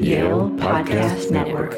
Yale 0.00 0.50
Podcast 0.56 1.30
Network. 1.30 1.72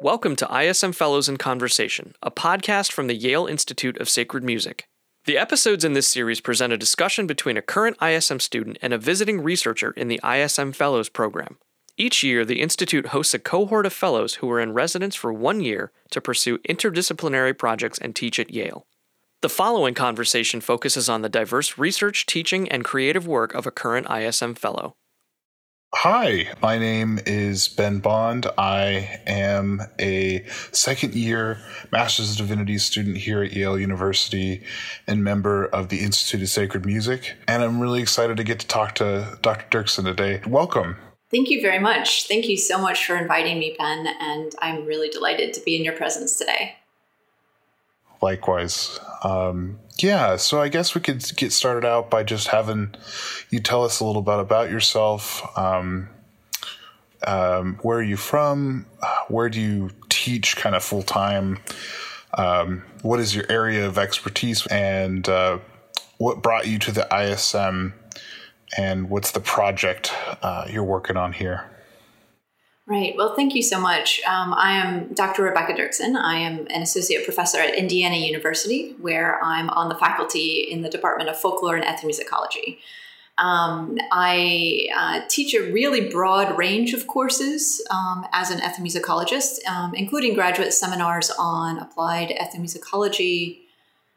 Welcome 0.00 0.36
to 0.36 0.62
ISM 0.62 0.92
Fellows 0.92 1.28
in 1.28 1.36
Conversation, 1.36 2.14
a 2.22 2.30
podcast 2.30 2.92
from 2.92 3.06
the 3.06 3.14
Yale 3.14 3.46
Institute 3.46 3.98
of 3.98 4.08
Sacred 4.08 4.44
Music. 4.44 4.88
The 5.26 5.38
episodes 5.38 5.84
in 5.84 5.92
this 5.92 6.08
series 6.08 6.40
present 6.40 6.72
a 6.72 6.78
discussion 6.78 7.26
between 7.26 7.56
a 7.56 7.62
current 7.62 7.96
ISM 8.02 8.40
student 8.40 8.78
and 8.82 8.92
a 8.92 8.98
visiting 8.98 9.40
researcher 9.40 9.90
in 9.92 10.08
the 10.08 10.20
ISM 10.24 10.72
Fellows 10.72 11.08
program. 11.08 11.58
Each 11.96 12.22
year, 12.22 12.44
the 12.44 12.60
Institute 12.60 13.08
hosts 13.08 13.34
a 13.34 13.38
cohort 13.38 13.86
of 13.86 13.92
fellows 13.92 14.34
who 14.34 14.50
are 14.50 14.60
in 14.60 14.72
residence 14.72 15.14
for 15.14 15.32
one 15.32 15.60
year 15.60 15.92
to 16.10 16.20
pursue 16.20 16.58
interdisciplinary 16.68 17.56
projects 17.56 17.98
and 17.98 18.14
teach 18.14 18.38
at 18.38 18.50
Yale. 18.50 18.86
The 19.40 19.48
following 19.48 19.94
conversation 19.94 20.60
focuses 20.60 21.08
on 21.08 21.22
the 21.22 21.28
diverse 21.28 21.78
research, 21.78 22.26
teaching, 22.26 22.68
and 22.68 22.84
creative 22.84 23.24
work 23.24 23.54
of 23.54 23.68
a 23.68 23.70
current 23.70 24.10
ISM 24.10 24.56
Fellow. 24.56 24.96
Hi, 25.94 26.46
my 26.62 26.78
name 26.78 27.18
is 27.26 27.66
Ben 27.66 27.98
Bond. 27.98 28.46
I 28.56 29.20
am 29.26 29.80
a 29.98 30.44
second 30.70 31.14
year 31.14 31.58
Master's 31.90 32.30
of 32.30 32.36
Divinity 32.36 32.78
student 32.78 33.16
here 33.16 33.42
at 33.42 33.52
Yale 33.52 33.76
University 33.76 34.62
and 35.08 35.24
member 35.24 35.64
of 35.64 35.88
the 35.88 36.00
Institute 36.00 36.42
of 36.42 36.48
Sacred 36.50 36.86
Music. 36.86 37.34
And 37.48 37.64
I'm 37.64 37.80
really 37.80 38.00
excited 38.00 38.36
to 38.36 38.44
get 38.44 38.60
to 38.60 38.66
talk 38.68 38.94
to 38.96 39.38
Dr. 39.42 39.66
Dirksen 39.76 40.04
today. 40.04 40.40
Welcome. 40.46 40.98
Thank 41.32 41.50
you 41.50 41.60
very 41.60 41.80
much. 41.80 42.28
Thank 42.28 42.46
you 42.46 42.56
so 42.56 42.78
much 42.78 43.04
for 43.04 43.16
inviting 43.16 43.58
me, 43.58 43.74
Ben, 43.76 44.06
and 44.20 44.54
I'm 44.60 44.84
really 44.84 45.08
delighted 45.08 45.52
to 45.54 45.60
be 45.62 45.74
in 45.74 45.82
your 45.82 45.94
presence 45.94 46.38
today. 46.38 46.76
Likewise. 48.20 48.98
Um, 49.22 49.78
yeah, 49.98 50.36
so 50.36 50.60
I 50.60 50.68
guess 50.68 50.94
we 50.94 51.00
could 51.00 51.24
get 51.36 51.52
started 51.52 51.84
out 51.84 52.10
by 52.10 52.22
just 52.22 52.48
having 52.48 52.94
you 53.50 53.60
tell 53.60 53.84
us 53.84 54.00
a 54.00 54.04
little 54.04 54.22
bit 54.22 54.38
about 54.38 54.70
yourself. 54.70 55.42
Um, 55.58 56.08
um, 57.26 57.78
where 57.82 57.98
are 57.98 58.02
you 58.02 58.16
from? 58.16 58.86
Where 59.28 59.48
do 59.48 59.60
you 59.60 59.90
teach 60.08 60.56
kind 60.56 60.74
of 60.74 60.84
full 60.84 61.02
time? 61.02 61.58
Um, 62.34 62.84
what 63.02 63.18
is 63.18 63.34
your 63.34 63.44
area 63.48 63.86
of 63.86 63.98
expertise? 63.98 64.66
And 64.66 65.28
uh, 65.28 65.58
what 66.18 66.42
brought 66.42 66.66
you 66.66 66.78
to 66.80 66.92
the 66.92 67.08
ISM? 67.12 67.94
And 68.76 69.08
what's 69.10 69.32
the 69.32 69.40
project 69.40 70.12
uh, 70.42 70.66
you're 70.70 70.84
working 70.84 71.16
on 71.16 71.32
here? 71.32 71.70
Right. 72.88 73.14
Well, 73.18 73.34
thank 73.34 73.54
you 73.54 73.62
so 73.62 73.78
much. 73.78 74.18
Um, 74.26 74.54
I 74.54 74.72
am 74.72 75.12
Dr. 75.12 75.42
Rebecca 75.42 75.74
Dirksen. 75.74 76.16
I 76.16 76.36
am 76.38 76.66
an 76.70 76.80
associate 76.80 77.22
professor 77.22 77.58
at 77.58 77.74
Indiana 77.74 78.16
University, 78.16 78.94
where 78.98 79.38
I'm 79.44 79.68
on 79.68 79.90
the 79.90 79.94
faculty 79.94 80.66
in 80.70 80.80
the 80.80 80.88
Department 80.88 81.28
of 81.28 81.38
Folklore 81.38 81.76
and 81.76 81.84
Ethnomusicology. 81.84 82.78
Um, 83.36 83.98
I 84.10 84.88
uh, 84.96 85.20
teach 85.28 85.52
a 85.52 85.70
really 85.70 86.08
broad 86.08 86.56
range 86.56 86.94
of 86.94 87.06
courses 87.06 87.86
um, 87.90 88.26
as 88.32 88.50
an 88.50 88.60
ethnomusicologist, 88.60 89.66
um, 89.66 89.94
including 89.94 90.32
graduate 90.32 90.72
seminars 90.72 91.30
on 91.38 91.78
applied 91.78 92.30
ethnomusicology, 92.40 93.64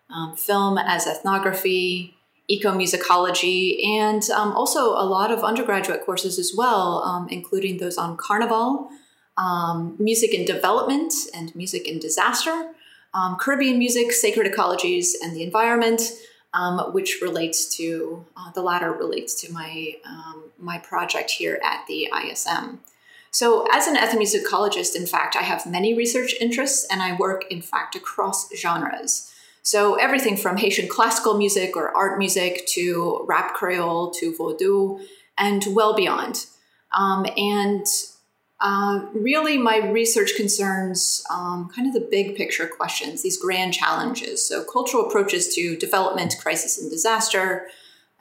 um, 0.10 0.38
film 0.38 0.78
as 0.78 1.08
ethnography, 1.08 2.16
ecomusicology, 2.52 3.86
and 3.86 4.30
um, 4.32 4.52
also 4.54 4.92
a 4.92 5.06
lot 5.06 5.32
of 5.32 5.44
undergraduate 5.44 6.06
courses 6.06 6.38
as 6.38 6.54
well, 6.56 7.04
um, 7.04 7.28
including 7.30 7.78
those 7.78 7.98
on 7.98 8.18
carnival, 8.18 8.90
um, 9.38 9.96
music 10.00 10.34
and 10.34 10.46
development, 10.46 11.14
and 11.34 11.56
music 11.56 11.88
and 11.88 12.02
disaster, 12.02 12.72
um, 13.14 13.38
Caribbean 13.40 13.80
music, 13.80 14.12
sacred 14.12 14.52
ecologies, 14.52 15.10
and 15.22 15.36
the 15.36 15.44
environment. 15.44 16.02
Um, 16.54 16.92
which 16.92 17.20
relates 17.22 17.78
to 17.78 18.26
uh, 18.36 18.52
the 18.52 18.62
latter 18.62 18.92
relates 18.92 19.40
to 19.40 19.54
my 19.54 19.94
um, 20.06 20.52
my 20.60 20.80
project 20.80 21.32
here 21.32 21.62
at 21.64 21.88
the 21.88 22.10
ISM. 22.14 22.82
So, 23.32 23.66
as 23.72 23.88
an 23.88 23.96
ethnomusicologist, 23.96 24.94
in 24.94 25.08
fact, 25.08 25.38
I 25.38 25.44
have 25.44 25.66
many 25.66 25.94
research 25.94 26.36
interests, 26.42 26.86
and 26.92 27.02
I 27.02 27.16
work, 27.16 27.46
in 27.50 27.62
fact, 27.62 27.96
across 27.96 28.54
genres. 28.54 29.31
So 29.64 29.96
everything 29.96 30.38
from 30.38 30.58
Haitian 30.58 30.88
classical 30.88 31.38
music 31.38 31.76
or 31.76 31.96
art 31.96 32.18
music 32.18 32.66
to 32.70 33.24
rap 33.28 33.54
Creole 33.54 34.12
to 34.20 34.34
Vodou 34.34 35.00
and 35.38 35.64
well 35.76 35.96
beyond. 35.96 36.46
Um, 36.94 37.26
and 37.38 37.86
uh, 38.60 39.08
really, 39.14 39.58
my 39.58 39.78
research 39.78 40.36
concerns 40.36 41.24
um, 41.32 41.70
kind 41.76 41.88
of 41.88 41.94
the 41.94 42.08
big 42.12 42.36
picture 42.36 42.68
questions, 42.68 43.24
these 43.24 43.38
grand 43.38 43.74
challenges. 43.74 44.48
So, 44.48 44.64
cultural 44.64 45.08
approaches 45.08 45.54
to 45.56 45.76
development, 45.78 46.36
crisis, 46.40 46.80
and 46.80 46.92
disaster, 46.92 47.68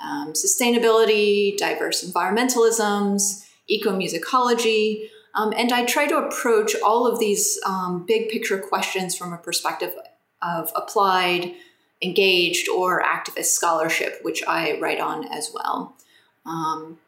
um, 0.03 0.33
sustainability, 0.33 1.59
diverse 1.59 2.03
environmentalisms, 2.03 3.47
ecomusicology. 3.71 5.11
Um, 5.35 5.53
and 5.57 5.73
I 5.73 5.85
try 5.85 6.07
to 6.07 6.17
approach 6.17 6.75
all 6.83 7.07
of 7.07 7.19
these 7.19 7.61
um, 7.67 8.05
big 8.07 8.31
picture 8.31 8.59
questions 8.59 9.15
from 9.15 9.35
a 9.35 9.39
perspective 9.39 9.95
of 10.43 10.71
applied, 10.75 11.55
engaged, 12.03 12.69
or 12.69 13.03
activist 13.03 13.47
scholarship, 13.47 14.21
which 14.23 14.43
I 14.47 14.79
write 14.81 15.01
on 15.01 15.27
as 15.29 15.51
well. 15.55 15.97
Um, 16.47 16.99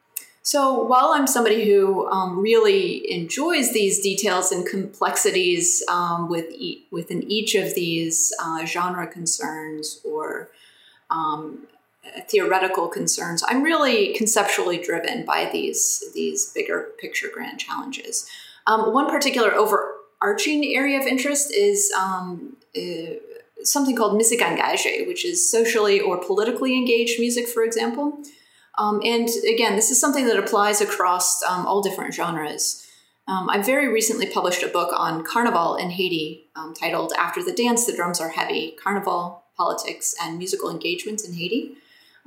so 0.43 0.83
while 0.83 1.11
I'm 1.13 1.29
somebody 1.29 1.65
who 1.65 2.09
um, 2.09 2.41
really 2.41 3.11
enjoys 3.11 3.73
these 3.73 4.01
details 4.01 4.51
and 4.51 4.67
complexities 4.67 5.85
um, 5.89 6.29
with 6.29 6.47
e- 6.51 6.85
within 6.91 7.23
each 7.31 7.55
of 7.55 7.75
these 7.77 8.33
uh, 8.43 8.65
genre 8.67 9.07
concerns 9.07 10.01
or 10.05 10.51
um, 11.11 11.69
theoretical 12.29 12.89
concerns, 12.89 13.45
I'm 13.47 13.63
really 13.63 14.15
conceptually 14.15 14.79
driven 14.79 15.25
by 15.25 15.49
these 15.53 16.11
these 16.13 16.53
bigger 16.53 16.89
picture 16.99 17.29
grand 17.33 17.61
challenges. 17.61 18.27
Um, 18.67 18.93
one 18.93 19.09
particular 19.09 19.55
overarching 19.55 20.65
area 20.75 21.01
of 21.01 21.07
interest 21.07 21.53
is 21.53 21.93
um, 21.97 22.57
something 23.65 23.97
called 23.97 24.17
musique 24.17 24.41
engagée, 24.41 25.07
which 25.07 25.25
is 25.25 25.51
socially 25.51 26.01
or 26.01 26.19
politically 26.19 26.77
engaged 26.77 27.21
music, 27.21 27.49
for 27.49 27.63
example. 27.63 28.19
Um, 28.79 29.01
and 29.05 29.29
again, 29.49 29.77
this 29.77 29.91
is 29.91 30.01
something 30.01 30.27
that 30.27 30.39
applies 30.39 30.81
across 30.81 31.43
um, 31.43 31.67
all 31.67 31.83
different 31.83 32.15
genres. 32.15 32.87
Um, 33.29 33.49
I 33.49 33.63
very 33.63 33.89
recently 33.89 34.27
published 34.27 34.63
a 34.63 34.69
book 34.69 34.93
on 34.97 35.25
Carnival 35.25 35.77
in 35.77 35.91
Haiti 35.91 36.49
um, 36.57 36.75
titled 36.75 37.13
After 37.19 37.43
the 37.43 37.53
Dance, 37.53 37.87
the 37.87 37.95
Drums 37.95 38.21
Are 38.21 38.31
Heavy 38.31 38.77
Carnival, 38.83 39.45
Politics, 39.57 40.15
and 40.21 40.39
Musical 40.39 40.71
Engagements 40.71 41.27
in 41.27 41.35
Haiti, 41.35 41.77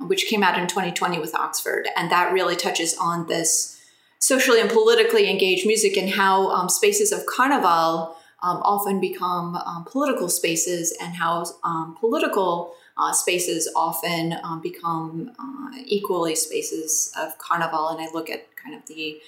which 0.00 0.26
came 0.26 0.42
out 0.42 0.58
in 0.58 0.66
2020 0.66 1.18
with 1.18 1.34
Oxford. 1.34 1.88
And 1.96 2.10
that 2.10 2.32
really 2.32 2.56
touches 2.56 2.96
on 2.98 3.26
this 3.26 3.78
socially 4.18 4.60
and 4.60 4.70
politically 4.70 5.28
engaged 5.28 5.66
music 5.66 5.96
and 5.96 6.10
how 6.10 6.48
um, 6.50 6.68
spaces 6.68 7.12
of 7.12 7.26
Carnival 7.26 8.15
um, 8.46 8.62
often 8.62 9.00
become 9.00 9.56
um, 9.56 9.84
political 9.84 10.28
spaces 10.28 10.96
and 11.00 11.14
how 11.14 11.44
um, 11.64 11.96
political 11.98 12.74
uh, 12.96 13.12
spaces 13.12 13.68
often 13.74 14.36
um, 14.44 14.60
become 14.60 15.32
uh, 15.38 15.76
equally 15.84 16.36
spaces 16.36 17.12
of 17.18 17.36
carnival. 17.38 17.88
And 17.88 18.00
I 18.00 18.08
look 18.14 18.30
at 18.30 18.46
kind 18.54 18.76
of 18.76 18.86
the, 18.86 19.18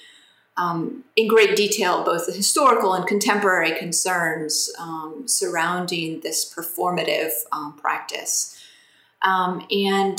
um, 0.55 1.03
in 1.17 1.27
great 1.27 1.57
detail, 1.57 2.03
both 2.05 2.27
the 2.27 2.31
historical 2.31 2.93
and 2.93 3.05
contemporary 3.05 3.77
concerns 3.77 4.71
surrounding 5.25 6.21
this 6.21 6.51
performative 6.53 7.31
practice. 7.77 8.57
and 9.21 10.17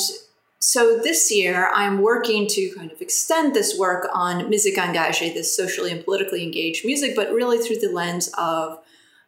so 0.63 0.99
this 0.99 1.35
year, 1.35 1.71
I'm 1.75 2.03
working 2.03 2.47
to 2.49 2.71
kind 2.77 2.93
of 2.93 3.01
extend 3.01 3.55
this 3.55 3.79
work 3.79 4.07
on 4.13 4.51
musique 4.51 4.77
engagée, 4.77 5.33
this 5.33 5.57
socially 5.57 5.91
and 5.91 6.05
politically 6.05 6.43
engaged 6.43 6.85
music, 6.85 7.17
but 7.17 7.33
really 7.33 7.57
through 7.57 7.79
the 7.79 7.89
lens 7.89 8.29
of 8.37 8.79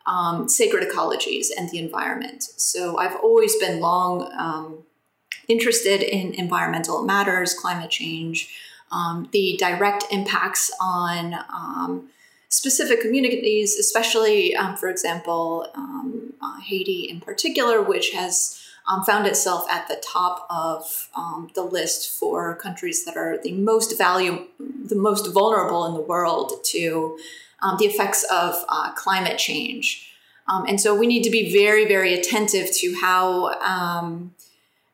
um, 0.06 0.48
sacred 0.48 0.88
ecologies 0.88 1.46
and 1.56 1.70
the 1.70 1.78
environment. 1.78 2.42
So 2.56 2.98
I've 2.98 3.16
always 3.16 3.56
been 3.56 3.80
long 3.80 4.30
um, 4.36 4.78
interested 5.48 6.02
in 6.02 6.34
environmental 6.34 7.04
matters, 7.04 7.54
climate 7.54 7.90
change, 7.90 8.54
um, 8.90 9.28
the 9.32 9.56
direct 9.58 10.04
impacts 10.10 10.70
on 10.80 11.34
um, 11.52 12.10
specific 12.48 13.00
communities, 13.00 13.76
especially, 13.76 14.54
um, 14.54 14.76
for 14.76 14.88
example, 14.88 15.66
um, 15.74 16.34
uh, 16.42 16.60
Haiti 16.60 17.08
in 17.08 17.20
particular, 17.20 17.82
which 17.82 18.10
has 18.10 18.58
found 19.06 19.26
itself 19.26 19.64
at 19.70 19.88
the 19.88 19.96
top 20.04 20.46
of 20.50 21.08
the 21.54 21.62
list 21.62 22.18
for 22.18 22.54
countries 22.56 23.04
that 23.04 23.16
are 23.16 23.38
the 23.42 23.52
most 23.52 23.96
value, 23.96 24.46
the 24.58 24.96
most 24.96 25.32
vulnerable 25.32 25.86
in 25.86 25.94
the 25.94 26.00
world 26.00 26.52
to 26.64 27.16
um, 27.62 27.76
the 27.78 27.86
effects 27.86 28.24
of 28.24 28.54
uh, 28.68 28.92
climate 28.92 29.38
change. 29.38 30.10
Um, 30.48 30.66
and 30.66 30.80
so 30.80 30.94
we 30.94 31.06
need 31.06 31.22
to 31.22 31.30
be 31.30 31.52
very, 31.52 31.86
very 31.86 32.12
attentive 32.14 32.68
to 32.78 32.94
how, 33.00 33.54
um, 33.60 34.34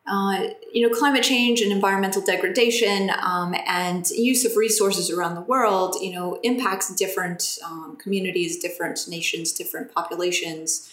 uh, 0.07 0.47
you 0.71 0.87
know, 0.87 0.95
climate 0.95 1.23
change 1.23 1.61
and 1.61 1.71
environmental 1.71 2.21
degradation 2.21 3.11
um, 3.21 3.55
and 3.67 4.07
use 4.11 4.45
of 4.45 4.55
resources 4.55 5.09
around 5.09 5.35
the 5.35 5.41
world, 5.41 5.95
you 6.01 6.11
know, 6.11 6.39
impacts 6.43 6.93
different 6.95 7.57
um, 7.65 7.97
communities, 7.97 8.59
different 8.59 8.99
nations, 9.07 9.51
different 9.51 9.93
populations 9.93 10.91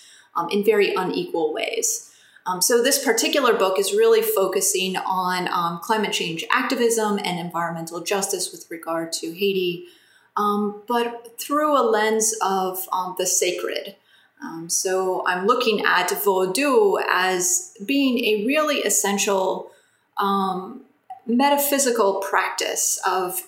in 0.51 0.63
very 0.63 0.95
unequal 0.95 1.55
ways. 1.55 2.15
Um, 2.47 2.63
so 2.63 2.81
this 2.81 3.05
particular 3.05 3.55
book 3.55 3.79
is 3.79 3.93
really 3.93 4.23
focusing 4.23 4.97
on 4.97 5.49
um, 5.49 5.81
climate 5.83 6.13
change 6.13 6.45
activism 6.53 7.19
and 7.19 7.41
environmental 7.41 8.01
justice 8.01 8.53
with 8.53 8.71
regard 8.71 9.13
to 9.15 9.33
Haiti, 9.33 9.89
um, 10.37 10.83
but 10.87 11.39
through 11.39 11.79
a 11.79 11.83
lens 11.83 12.35
of 12.43 12.89
um, 12.93 13.15
the 13.19 13.27
sacred. 13.27 13.97
Um, 14.43 14.69
so 14.69 15.27
I'm 15.27 15.47
looking 15.47 15.85
at 15.85 16.09
Vodou 16.11 17.03
as 17.09 17.75
being 17.85 18.25
a 18.25 18.47
really 18.47 18.81
essential 18.81 19.71
um, 20.19 20.83
metaphysical 21.27 22.21
practice 22.21 23.01
of 23.07 23.43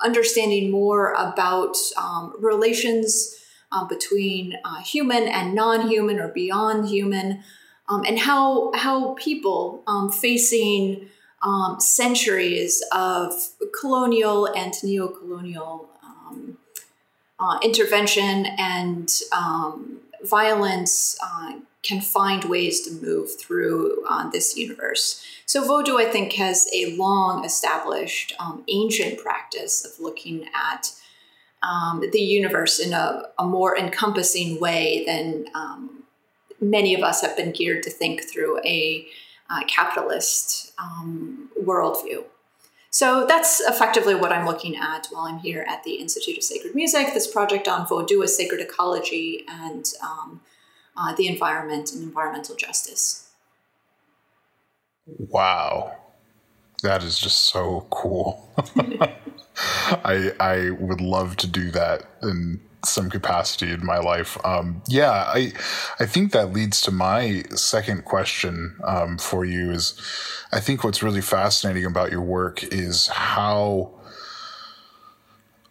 understanding 0.00 0.70
more 0.70 1.12
about 1.14 1.76
relations 2.38 3.36
uh, 3.72 3.84
between 3.84 4.56
uh, 4.64 4.80
human 4.80 5.28
and 5.28 5.54
non-human 5.54 6.18
or 6.18 6.28
beyond 6.28 6.88
human 6.88 7.42
um, 7.88 8.04
and 8.06 8.18
how 8.18 8.72
how 8.74 9.14
people 9.14 9.82
um, 9.86 10.10
facing 10.10 11.08
um, 11.42 11.80
centuries 11.80 12.82
of 12.92 13.32
colonial 13.78 14.46
and 14.46 14.74
neo-colonial 14.82 15.88
um, 15.88 15.89
uh, 17.40 17.58
intervention 17.62 18.46
and 18.58 19.10
um, 19.32 20.00
violence 20.22 21.18
uh, 21.22 21.54
can 21.82 22.00
find 22.00 22.44
ways 22.44 22.82
to 22.82 22.92
move 23.04 23.30
through 23.40 24.04
uh, 24.08 24.28
this 24.30 24.56
universe. 24.56 25.24
So 25.46 25.66
Vodou, 25.66 25.98
I 25.98 26.04
think, 26.04 26.34
has 26.34 26.68
a 26.74 26.94
long 26.96 27.44
established 27.44 28.34
um, 28.38 28.62
ancient 28.68 29.18
practice 29.18 29.84
of 29.84 29.98
looking 29.98 30.46
at 30.54 30.92
um, 31.62 32.02
the 32.12 32.20
universe 32.20 32.78
in 32.78 32.92
a, 32.92 33.24
a, 33.38 33.44
more 33.44 33.76
encompassing 33.76 34.58
way 34.60 35.04
than 35.06 35.46
um, 35.54 36.04
many 36.60 36.94
of 36.94 37.02
us 37.02 37.20
have 37.20 37.36
been 37.36 37.52
geared 37.52 37.82
to 37.82 37.90
think 37.90 38.22
through 38.22 38.60
a 38.64 39.06
uh, 39.50 39.60
capitalist 39.66 40.72
um, 40.78 41.50
worldview. 41.62 42.24
So 42.90 43.24
that's 43.24 43.60
effectively 43.60 44.16
what 44.16 44.32
I'm 44.32 44.46
looking 44.46 44.76
at 44.76 45.06
while 45.10 45.24
I'm 45.24 45.38
here 45.38 45.64
at 45.68 45.84
the 45.84 45.94
Institute 45.94 46.36
of 46.36 46.42
Sacred 46.42 46.74
Music, 46.74 47.14
this 47.14 47.30
project 47.30 47.68
on 47.68 47.86
Vodou 47.86 48.28
sacred 48.28 48.60
ecology 48.60 49.44
and 49.48 49.86
um, 50.02 50.40
uh, 50.96 51.14
the 51.14 51.28
environment 51.28 51.92
and 51.92 52.02
environmental 52.02 52.56
justice. 52.56 53.30
Wow. 55.06 55.96
That 56.82 57.04
is 57.04 57.18
just 57.18 57.44
so 57.44 57.86
cool. 57.90 58.52
I 60.04 60.32
I 60.40 60.70
would 60.70 61.00
love 61.00 61.36
to 61.38 61.46
do 61.46 61.70
that 61.70 62.04
in 62.22 62.60
some 62.84 63.10
capacity 63.10 63.70
in 63.72 63.84
my 63.84 63.98
life. 63.98 64.38
Um, 64.44 64.82
yeah, 64.88 65.10
I 65.10 65.52
I 65.98 66.06
think 66.06 66.32
that 66.32 66.52
leads 66.52 66.80
to 66.82 66.90
my 66.90 67.42
second 67.54 68.04
question 68.04 68.76
um, 68.84 69.18
for 69.18 69.44
you 69.44 69.70
is 69.70 70.00
I 70.52 70.60
think 70.60 70.84
what's 70.84 71.02
really 71.02 71.20
fascinating 71.20 71.84
about 71.84 72.10
your 72.10 72.22
work 72.22 72.62
is 72.64 73.08
how 73.08 73.92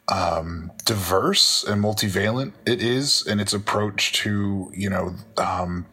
um, 0.07 0.71
diverse 0.85 1.63
and 1.63 1.83
multivalent 1.83 2.53
it 2.65 2.81
is 2.81 3.25
in 3.25 3.39
its 3.39 3.53
approach 3.53 4.13
to 4.13 4.71
you 4.73 4.89
know 4.89 5.15
um, 5.37 5.85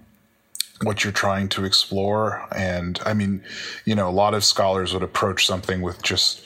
what 0.82 1.04
you're 1.04 1.12
trying 1.12 1.48
to 1.48 1.64
explore. 1.64 2.46
And 2.54 3.00
I 3.06 3.14
mean, 3.14 3.42
you 3.84 3.94
know, 3.94 4.08
a 4.08 4.10
lot 4.10 4.34
of 4.34 4.44
scholars 4.44 4.92
would 4.92 5.02
approach 5.02 5.46
something 5.46 5.80
with 5.80 6.02
just 6.02 6.45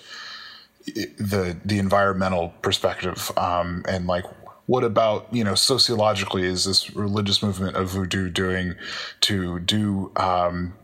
the 0.87 1.57
the 1.65 1.79
environmental 1.79 2.55
perspective 2.63 3.31
um, 3.37 3.85
and 3.89 4.07
like 4.07 4.25
what 4.67 4.85
about 4.85 5.33
you 5.33 5.45
know 5.45 5.55
sociologically 5.55 6.45
is 6.45 6.65
this 6.65 6.95
religious 6.95 7.43
movement 7.43 7.77
of 7.77 7.89
voodoo 7.89 8.31
doing 8.31 8.75
to 9.21 9.59
do 9.61 10.13
um, 10.17 10.75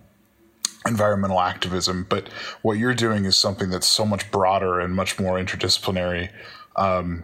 environmental 0.86 1.40
activism? 1.40 2.06
But 2.08 2.28
what 2.62 2.78
you're 2.78 2.94
doing 2.94 3.24
is 3.24 3.36
something 3.36 3.70
that's 3.70 3.86
so 3.86 4.04
much 4.04 4.30
broader 4.30 4.80
and 4.80 4.94
much 4.94 5.18
more 5.18 5.38
interdisciplinary. 5.38 6.30
Um, 6.74 7.22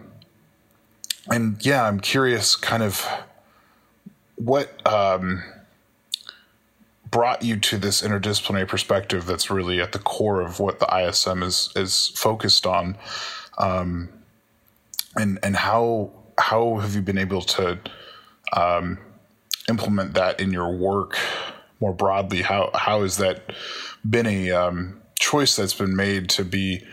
and 1.29 1.63
yeah 1.65 1.83
i'm 1.85 1.99
curious 1.99 2.55
kind 2.55 2.83
of 2.83 3.05
what 4.35 4.85
um, 4.85 5.43
brought 7.13 7.43
you 7.43 7.57
to 7.57 7.77
this 7.77 8.01
interdisciplinary 8.01 8.67
perspective 8.67 9.27
that's 9.27 9.51
really 9.51 9.79
at 9.79 9.91
the 9.91 9.99
core 9.99 10.41
of 10.41 10.59
what 10.59 10.79
the 10.79 11.07
ISM 11.07 11.43
is 11.43 11.69
is 11.75 12.07
focused 12.15 12.65
on 12.65 12.97
um, 13.59 14.09
and 15.15 15.39
and 15.43 15.55
how 15.55 16.11
how 16.37 16.77
have 16.77 16.95
you 16.95 17.01
been 17.01 17.19
able 17.19 17.41
to 17.41 17.79
um, 18.55 18.97
implement 19.69 20.15
that 20.15 20.39
in 20.39 20.51
your 20.51 20.75
work 20.75 21.17
more 21.79 21.93
broadly? 21.93 22.41
How 22.41 22.71
how 22.73 23.03
has 23.03 23.17
that 23.17 23.53
been 24.09 24.25
a 24.25 24.51
um, 24.51 24.99
choice 25.19 25.55
that's 25.55 25.75
been 25.75 25.95
made 25.95 26.29
to 26.31 26.43
be 26.43 26.83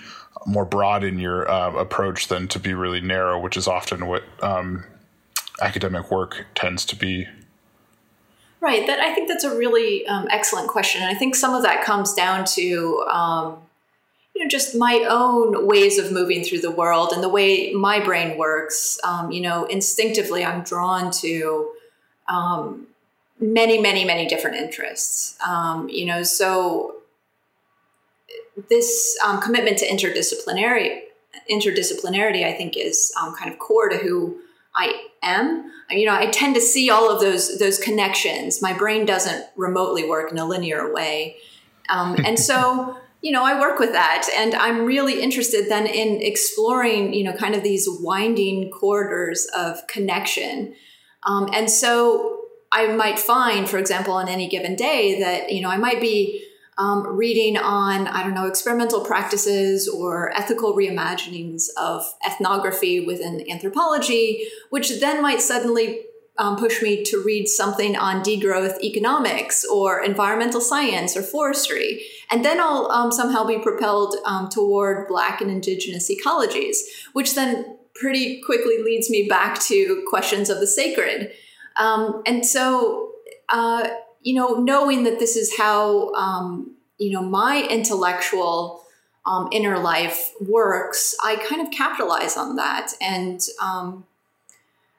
more 0.46 0.66
broad 0.66 1.02
in 1.02 1.18
your 1.18 1.50
uh, 1.50 1.72
approach 1.72 2.28
than 2.28 2.48
to 2.48 2.58
be 2.58 2.74
really 2.74 3.00
narrow, 3.00 3.40
which 3.40 3.56
is 3.56 3.66
often 3.66 4.06
what 4.06 4.22
um, 4.42 4.84
academic 5.62 6.10
work 6.10 6.46
tends 6.54 6.84
to 6.86 6.96
be? 6.96 7.26
Right. 8.60 8.86
That 8.86 9.00
I 9.00 9.14
think 9.14 9.28
that's 9.28 9.44
a 9.44 9.56
really 9.56 10.06
um, 10.06 10.26
excellent 10.30 10.68
question. 10.68 11.02
And 11.02 11.10
I 11.10 11.18
think 11.18 11.34
some 11.34 11.54
of 11.54 11.62
that 11.62 11.84
comes 11.84 12.12
down 12.12 12.44
to 12.56 13.06
um, 13.10 13.58
you 14.34 14.42
know, 14.42 14.48
just 14.48 14.74
my 14.74 15.06
own 15.08 15.66
ways 15.66 15.98
of 15.98 16.12
moving 16.12 16.44
through 16.44 16.60
the 16.60 16.70
world 16.70 17.12
and 17.12 17.22
the 17.22 17.28
way 17.28 17.72
my 17.72 18.00
brain 18.00 18.38
works. 18.38 18.98
Um, 19.02 19.30
you 19.30 19.40
know, 19.40 19.64
instinctively, 19.64 20.44
I'm 20.44 20.62
drawn 20.62 21.10
to 21.12 21.70
um, 22.28 22.86
many, 23.40 23.78
many, 23.78 24.04
many 24.04 24.26
different 24.26 24.56
interests. 24.56 25.36
Um, 25.46 25.88
you 25.88 26.04
know, 26.06 26.22
so 26.22 26.96
this 28.68 29.18
um, 29.24 29.40
commitment 29.40 29.78
to 29.78 29.86
interdisciplinary 29.86 31.00
interdisciplinarity, 31.50 32.44
I 32.44 32.52
think, 32.52 32.76
is 32.76 33.12
kind 33.38 33.52
of 33.52 33.58
core 33.58 33.88
to 33.88 33.96
who 33.96 34.40
I 34.80 35.02
am. 35.22 35.70
You 35.90 36.06
know, 36.06 36.14
I 36.14 36.26
tend 36.26 36.54
to 36.54 36.60
see 36.60 36.90
all 36.90 37.10
of 37.10 37.20
those 37.20 37.58
those 37.58 37.78
connections. 37.78 38.62
My 38.62 38.72
brain 38.72 39.04
doesn't 39.04 39.46
remotely 39.56 40.08
work 40.08 40.30
in 40.32 40.38
a 40.38 40.46
linear 40.46 40.92
way, 40.92 41.36
um, 41.88 42.16
and 42.24 42.38
so 42.38 42.96
you 43.22 43.32
know, 43.32 43.44
I 43.44 43.60
work 43.60 43.78
with 43.78 43.92
that 43.92 44.28
and 44.34 44.54
I'm 44.54 44.86
really 44.86 45.20
interested 45.20 45.68
then 45.68 45.86
in 45.86 46.22
exploring, 46.22 47.12
you 47.12 47.24
know, 47.24 47.34
kind 47.34 47.54
of 47.54 47.62
these 47.62 47.86
winding 47.86 48.70
corridors 48.70 49.46
of 49.54 49.86
connection. 49.88 50.74
Um, 51.24 51.50
and 51.52 51.70
so 51.70 52.44
I 52.72 52.86
might 52.86 53.18
find, 53.18 53.68
for 53.68 53.78
example, 53.78 54.14
on 54.14 54.28
any 54.28 54.48
given 54.48 54.74
day 54.74 55.20
that, 55.20 55.52
you 55.52 55.60
know, 55.60 55.68
I 55.68 55.76
might 55.76 56.00
be 56.00 56.46
um, 56.80 57.06
reading 57.06 57.58
on, 57.58 58.06
I 58.06 58.22
don't 58.22 58.32
know, 58.32 58.46
experimental 58.46 59.04
practices 59.04 59.86
or 59.86 60.34
ethical 60.34 60.74
reimaginings 60.74 61.66
of 61.76 62.06
ethnography 62.26 63.04
within 63.04 63.44
anthropology, 63.50 64.48
which 64.70 64.98
then 64.98 65.20
might 65.20 65.42
suddenly 65.42 66.00
um, 66.38 66.56
push 66.56 66.80
me 66.80 67.04
to 67.04 67.22
read 67.22 67.48
something 67.48 67.96
on 67.96 68.24
degrowth 68.24 68.80
economics 68.82 69.62
or 69.62 70.02
environmental 70.02 70.62
science 70.62 71.14
or 71.18 71.22
forestry. 71.22 72.02
And 72.30 72.42
then 72.42 72.58
I'll 72.58 72.90
um, 72.90 73.12
somehow 73.12 73.44
be 73.44 73.58
propelled 73.58 74.16
um, 74.24 74.48
toward 74.48 75.06
Black 75.06 75.42
and 75.42 75.50
Indigenous 75.50 76.10
ecologies, 76.10 76.76
which 77.12 77.34
then 77.34 77.76
pretty 77.94 78.40
quickly 78.40 78.82
leads 78.82 79.10
me 79.10 79.28
back 79.28 79.60
to 79.64 80.02
questions 80.08 80.48
of 80.48 80.60
the 80.60 80.66
sacred. 80.66 81.30
Um, 81.76 82.22
and 82.24 82.46
so, 82.46 83.12
uh, 83.50 83.90
you 84.22 84.34
know, 84.34 84.54
knowing 84.54 85.04
that 85.04 85.18
this 85.18 85.36
is 85.36 85.56
how, 85.56 86.12
um, 86.14 86.72
you 86.98 87.10
know, 87.10 87.22
my 87.22 87.66
intellectual 87.70 88.82
um, 89.26 89.48
inner 89.52 89.78
life 89.78 90.32
works, 90.40 91.14
I 91.22 91.36
kind 91.36 91.60
of 91.60 91.72
capitalize 91.72 92.36
on 92.36 92.56
that. 92.56 92.92
And, 93.00 93.40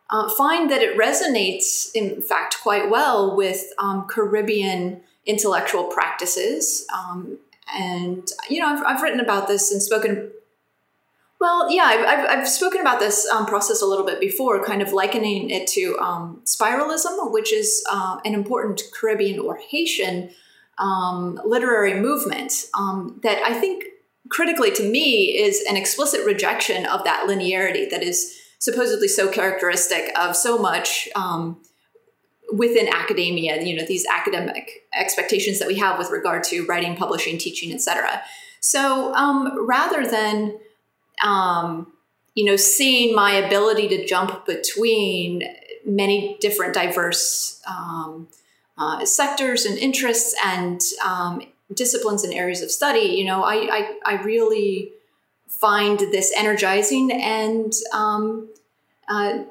uh, 0.10 0.30
find 0.30 0.70
that 0.70 0.82
it 0.82 0.98
resonates, 0.98 1.90
in 1.96 2.22
fact, 2.22 2.58
quite 2.62 2.90
well 2.90 3.36
with 3.36 3.72
um, 3.78 4.08
Caribbean 4.08 5.02
intellectual 5.26 5.86
practices. 5.86 6.86
Um, 6.94 7.38
and, 7.74 8.30
you 8.50 8.60
know, 8.60 8.68
I've, 8.68 8.84
I've, 8.84 9.02
written 9.02 9.22
about 9.22 9.48
this 9.48 9.72
and 9.72 9.82
spoken. 9.82 10.32
Well, 11.42 11.72
yeah, 11.72 11.86
I've, 11.86 12.40
I've 12.40 12.48
spoken 12.48 12.82
about 12.82 13.00
this 13.00 13.28
um, 13.28 13.48
process 13.48 13.82
a 13.82 13.86
little 13.88 14.06
bit 14.06 14.20
before, 14.20 14.64
kind 14.64 14.80
of 14.80 14.94
likening 14.94 15.50
it 15.50 15.66
to 15.70 15.98
um, 15.98 16.40
spiralism, 16.44 17.14
which 17.32 17.52
is 17.52 17.84
uh, 17.92 18.20
an 18.24 18.36
important 18.36 18.84
Caribbean 18.94 19.40
or 19.40 19.58
Haitian 19.58 20.30
um, 20.78 21.42
literary 21.44 21.96
movement 22.00 22.68
um, 22.78 23.20
that 23.24 23.42
I 23.44 23.60
think 23.60 23.86
critically 24.30 24.70
to 24.70 24.84
me 24.88 25.36
is 25.36 25.66
an 25.68 25.78
explicit 25.78 26.24
rejection 26.28 26.86
of 26.86 27.04
that 27.06 27.26
linearity 27.28 27.90
that 27.90 28.04
is 28.04 28.38
supposedly 28.60 29.08
so 29.08 29.28
characteristic 29.28 30.12
of 30.16 30.36
so 30.36 30.60
much 30.60 31.10
um, 31.16 31.60
within 32.54 32.88
academia 32.88 33.62
you 33.64 33.76
know 33.76 33.86
these 33.86 34.06
academic 34.06 34.88
expectations 34.94 35.58
that 35.58 35.68
we 35.68 35.78
have 35.78 35.98
with 35.98 36.12
regard 36.12 36.44
to 36.44 36.66
writing 36.66 36.96
publishing 36.96 37.38
teaching 37.38 37.74
etc 37.74 38.22
so 38.60 39.14
um, 39.16 39.66
rather 39.66 40.06
than 40.06 40.60
um, 41.24 41.92
you 42.36 42.46
know 42.46 42.56
seeing 42.56 43.16
my 43.16 43.32
ability 43.34 43.88
to 43.90 44.06
jump 44.06 44.46
between 44.46 45.44
many 45.86 46.38
different 46.40 46.74
diverse 46.74 47.62
um, 47.68 48.28
uh, 48.78 49.06
sectors 49.06 49.66
and 49.66 49.78
interests 49.78 50.36
and 50.44 50.82
um, 51.06 51.42
disciplines 51.74 52.24
and 52.24 52.34
areas 52.34 52.62
of 52.62 52.72
study, 52.72 53.16
you 53.16 53.26
know, 53.26 53.44
I, 53.44 53.56
I, 53.56 54.00
I 54.06 54.24
really 54.24 54.92
find 55.48 56.00
this 56.00 56.34
energizing 56.36 57.12
and, 57.12 57.72
um, 57.94 58.50
uh, 59.08 59.44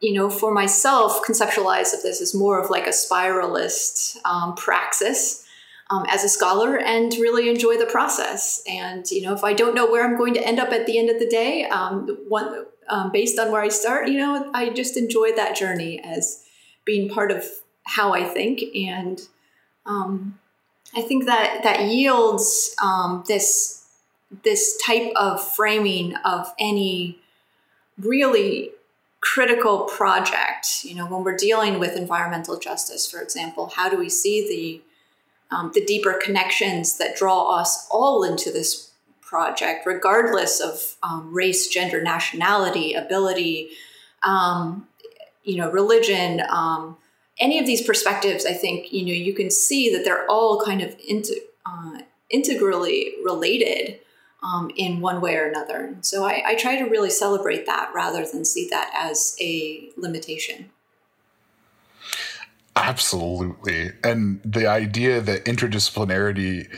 you 0.00 0.12
know, 0.12 0.30
for 0.30 0.52
myself, 0.52 1.22
conceptualize 1.24 1.94
of 1.94 2.02
this 2.02 2.20
as 2.20 2.34
more 2.34 2.62
of 2.62 2.70
like 2.70 2.86
a 2.86 2.90
spiralist 2.90 4.16
um, 4.24 4.54
praxis. 4.54 5.45
Um, 5.88 6.04
as 6.08 6.24
a 6.24 6.28
scholar 6.28 6.76
and 6.76 7.12
really 7.12 7.48
enjoy 7.48 7.76
the 7.76 7.86
process. 7.86 8.60
And 8.68 9.08
you 9.08 9.22
know, 9.22 9.32
if 9.32 9.44
I 9.44 9.52
don't 9.52 9.72
know 9.72 9.88
where 9.88 10.04
I'm 10.04 10.16
going 10.16 10.34
to 10.34 10.44
end 10.44 10.58
up 10.58 10.72
at 10.72 10.84
the 10.84 10.98
end 10.98 11.10
of 11.10 11.20
the 11.20 11.28
day, 11.28 11.64
um, 11.66 12.08
one 12.28 12.66
um, 12.88 13.12
based 13.12 13.38
on 13.38 13.52
where 13.52 13.62
I 13.62 13.68
start, 13.68 14.08
you 14.08 14.18
know, 14.18 14.50
I 14.52 14.70
just 14.70 14.96
enjoy 14.96 15.32
that 15.32 15.54
journey 15.54 16.00
as 16.02 16.44
being 16.84 17.08
part 17.08 17.30
of 17.30 17.44
how 17.84 18.12
I 18.12 18.24
think, 18.24 18.62
and 18.74 19.20
um, 19.86 20.38
I 20.94 21.02
think 21.02 21.26
that 21.26 21.62
that 21.62 21.84
yields 21.84 22.74
um, 22.82 23.24
this 23.28 23.86
this 24.42 24.80
type 24.84 25.12
of 25.14 25.46
framing 25.54 26.14
of 26.24 26.52
any 26.58 27.18
really 27.98 28.72
critical 29.20 29.84
project. 29.84 30.84
You 30.84 30.94
know, 30.94 31.06
when 31.06 31.24
we're 31.24 31.36
dealing 31.36 31.78
with 31.78 31.96
environmental 31.96 32.58
justice, 32.58 33.10
for 33.10 33.20
example, 33.20 33.72
how 33.76 33.88
do 33.88 33.98
we 33.98 34.08
see 34.08 34.48
the 34.48 34.85
um, 35.50 35.70
the 35.74 35.84
deeper 35.84 36.18
connections 36.22 36.98
that 36.98 37.16
draw 37.16 37.56
us 37.56 37.86
all 37.90 38.22
into 38.22 38.50
this 38.50 38.92
project, 39.20 39.86
regardless 39.86 40.60
of 40.60 40.96
um, 41.02 41.32
race, 41.32 41.68
gender, 41.68 42.02
nationality, 42.02 42.94
ability, 42.94 43.70
um, 44.22 44.86
you 45.42 45.56
know, 45.56 45.70
religion, 45.70 46.42
um, 46.48 46.96
any 47.38 47.58
of 47.58 47.66
these 47.66 47.82
perspectives, 47.82 48.46
I 48.46 48.52
think 48.52 48.92
you 48.92 49.04
know 49.04 49.12
you 49.12 49.34
can 49.34 49.50
see 49.50 49.94
that 49.94 50.04
they're 50.04 50.26
all 50.26 50.62
kind 50.64 50.82
of 50.82 50.96
into, 51.06 51.38
uh, 51.66 51.98
integrally 52.30 53.14
related 53.24 54.00
um, 54.42 54.70
in 54.76 55.00
one 55.00 55.20
way 55.20 55.36
or 55.36 55.46
another. 55.46 55.96
So 56.00 56.24
I, 56.24 56.42
I 56.46 56.54
try 56.54 56.76
to 56.76 56.84
really 56.84 57.10
celebrate 57.10 57.66
that 57.66 57.90
rather 57.94 58.24
than 58.24 58.44
see 58.44 58.68
that 58.70 58.90
as 58.94 59.36
a 59.40 59.90
limitation. 59.96 60.70
Absolutely, 62.76 63.92
and 64.04 64.40
the 64.44 64.66
idea 64.66 65.20
that 65.22 65.46
interdisciplinarity 65.46 66.68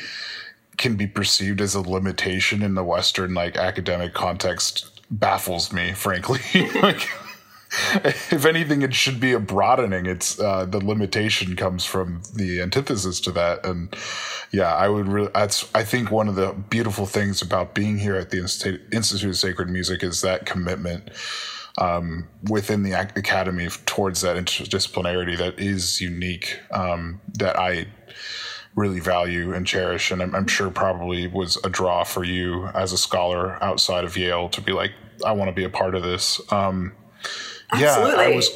can 0.77 0.95
be 0.95 1.09
perceived 1.09 1.61
as 1.61 1.75
a 1.75 1.81
limitation 1.81 2.63
in 2.63 2.77
the 2.77 2.85
Western 2.85 3.35
like 3.35 3.57
academic 3.57 4.15
context 4.15 5.03
baffles 5.11 5.73
me, 5.73 5.93
frankly. 5.95 6.41
like 6.81 7.09
if 8.01 8.47
anything, 8.47 8.83
it 8.83 8.95
should 8.95 9.21
be 9.21 9.33
a 9.33 9.41
broadening. 9.41 10.07
It's 10.07 10.41
uh, 10.41 10.65
the 10.65 10.79
limitation 10.79 11.57
comes 11.57 11.85
from 11.85 12.23
the 12.35 12.63
antithesis 12.63 13.21
to 13.23 13.33
that, 13.33 13.67
and 13.67 13.95
yeah, 14.53 14.75
I 14.75 14.89
would 14.89 15.09
really. 15.09 15.31
That's 15.35 15.69
I 15.75 15.85
think 15.85 16.11
one 16.11 16.29
of 16.29 16.37
the 16.37 16.53
beautiful 16.53 17.07
things 17.07 17.43
about 17.43 17.75
being 17.75 17.99
here 17.99 18.15
at 18.17 18.31
the 18.31 18.39
Institute 18.93 19.31
of 19.31 19.37
Sacred 19.37 19.69
Music 19.69 20.03
is 20.03 20.21
that 20.23 20.47
commitment 20.47 21.11
um, 21.79 22.29
within 22.51 22.83
the 22.83 22.93
academy 22.93 23.69
towards 23.87 24.21
that 24.23 24.37
interdisciplinarity 24.37 25.39
that 25.39 25.59
is 25.59 26.01
unique. 26.01 26.59
Um, 26.71 27.21
that 27.39 27.59
I 27.59 27.87
really 28.75 29.01
value 29.01 29.53
and 29.53 29.67
cherish, 29.67 30.11
and 30.11 30.23
I'm, 30.23 30.35
I'm 30.35 30.47
sure 30.47 30.71
probably 30.71 31.27
was 31.27 31.57
a 31.65 31.69
draw 31.69 32.05
for 32.05 32.25
you 32.25 32.67
as 32.69 32.93
a 32.93 32.99
scholar 32.99 33.63
outside 33.63 34.05
of 34.05 34.17
Yale 34.17 34.49
to 34.51 34.61
be 34.61 34.73
like, 34.73 34.93
I 35.25 35.33
want 35.33 35.49
to 35.49 35.55
be 35.55 35.65
a 35.65 35.71
part 35.71 35.95
of 35.95 36.03
this. 36.03 36.41
Um, 36.53 36.93
Absolutely. 37.73 38.25
Yeah, 38.25 38.31
I 38.31 38.35
was. 38.35 38.51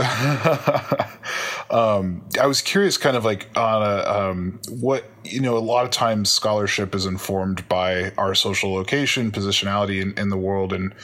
um, 1.70 2.24
I 2.40 2.46
was 2.46 2.62
curious, 2.62 2.96
kind 2.96 3.16
of 3.16 3.24
like 3.24 3.48
on 3.56 3.82
a 3.82 4.08
um, 4.08 4.60
what 4.68 5.04
you 5.24 5.40
know. 5.40 5.56
A 5.56 5.58
lot 5.58 5.84
of 5.84 5.90
times, 5.90 6.30
scholarship 6.30 6.94
is 6.94 7.04
informed 7.04 7.68
by 7.68 8.12
our 8.16 8.34
social 8.34 8.72
location, 8.72 9.32
positionality 9.32 10.00
in, 10.00 10.16
in 10.16 10.28
the 10.28 10.36
world, 10.36 10.72
and 10.72 10.94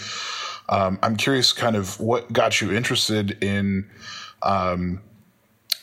um, 0.69 0.99
I'm 1.03 1.17
curious, 1.17 1.53
kind 1.53 1.77
of 1.77 2.01
what 2.01 2.33
got 2.33 2.61
you 2.61 2.73
interested 2.73 3.43
in 3.43 3.91
um, 4.43 5.03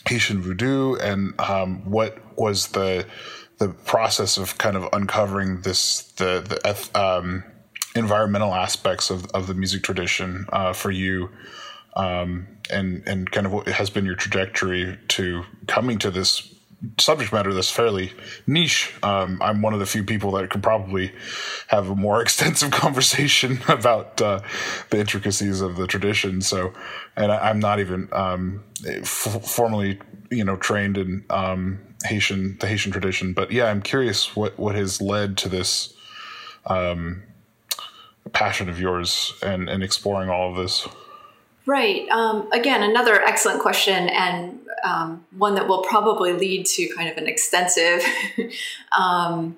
Haitian 0.07 0.41
voodoo, 0.41 0.95
and 0.95 1.39
um, 1.39 1.89
what 1.89 2.17
was 2.37 2.67
the 2.69 3.05
the 3.59 3.69
process 3.69 4.37
of 4.37 4.57
kind 4.57 4.75
of 4.75 4.89
uncovering 4.91 5.61
this 5.61 6.03
the 6.13 6.41
the 6.41 6.99
um, 6.99 7.43
environmental 7.95 8.53
aspects 8.53 9.11
of, 9.11 9.25
of 9.27 9.45
the 9.45 9.53
music 9.53 9.83
tradition 9.83 10.45
uh, 10.51 10.73
for 10.73 10.91
you? 10.91 11.29
Um, 11.95 12.47
and 12.69 13.03
and 13.05 13.29
kind 13.29 13.45
of 13.45 13.51
what 13.51 13.67
has 13.67 13.89
been 13.89 14.05
your 14.05 14.15
trajectory 14.15 14.97
to 15.09 15.43
coming 15.67 15.99
to 15.99 16.09
this 16.09 16.55
subject 16.97 17.31
matter 17.31 17.53
that's 17.53 17.69
fairly 17.69 18.11
niche. 18.47 18.93
Um, 19.03 19.39
I'm 19.41 19.61
one 19.61 19.73
of 19.73 19.79
the 19.79 19.85
few 19.85 20.03
people 20.03 20.31
that 20.31 20.49
could 20.49 20.63
probably 20.63 21.13
have 21.67 21.89
a 21.89 21.95
more 21.95 22.21
extensive 22.23 22.71
conversation 22.71 23.59
about 23.67 24.21
uh, 24.21 24.41
the 24.89 24.99
intricacies 24.99 25.61
of 25.61 25.75
the 25.77 25.87
tradition. 25.87 26.41
So, 26.41 26.73
and 27.15 27.31
I, 27.31 27.49
am 27.49 27.59
not 27.59 27.79
even 27.79 28.09
um, 28.11 28.63
f- 28.85 29.45
formally, 29.45 29.99
you 30.29 30.43
know, 30.43 30.55
trained 30.55 30.97
in 30.97 31.23
um, 31.29 31.79
Haitian 32.05 32.57
the 32.59 32.67
Haitian 32.67 32.91
tradition. 32.91 33.33
But 33.33 33.51
yeah, 33.51 33.65
I'm 33.65 33.81
curious 33.81 34.35
what 34.35 34.57
what 34.57 34.75
has 34.75 35.01
led 35.01 35.37
to 35.39 35.49
this 35.49 35.93
um, 36.65 37.23
passion 38.33 38.69
of 38.69 38.79
yours 38.79 39.33
and 39.43 39.69
and 39.69 39.83
exploring 39.83 40.29
all 40.29 40.49
of 40.49 40.57
this. 40.57 40.87
Right. 41.65 42.09
Um, 42.09 42.51
again, 42.51 42.81
another 42.81 43.21
excellent 43.21 43.61
question, 43.61 44.09
and 44.09 44.59
um, 44.83 45.25
one 45.37 45.55
that 45.55 45.67
will 45.67 45.83
probably 45.83 46.33
lead 46.33 46.65
to 46.65 46.87
kind 46.95 47.07
of 47.07 47.17
an 47.17 47.27
extensive, 47.27 48.03
um, 48.97 49.57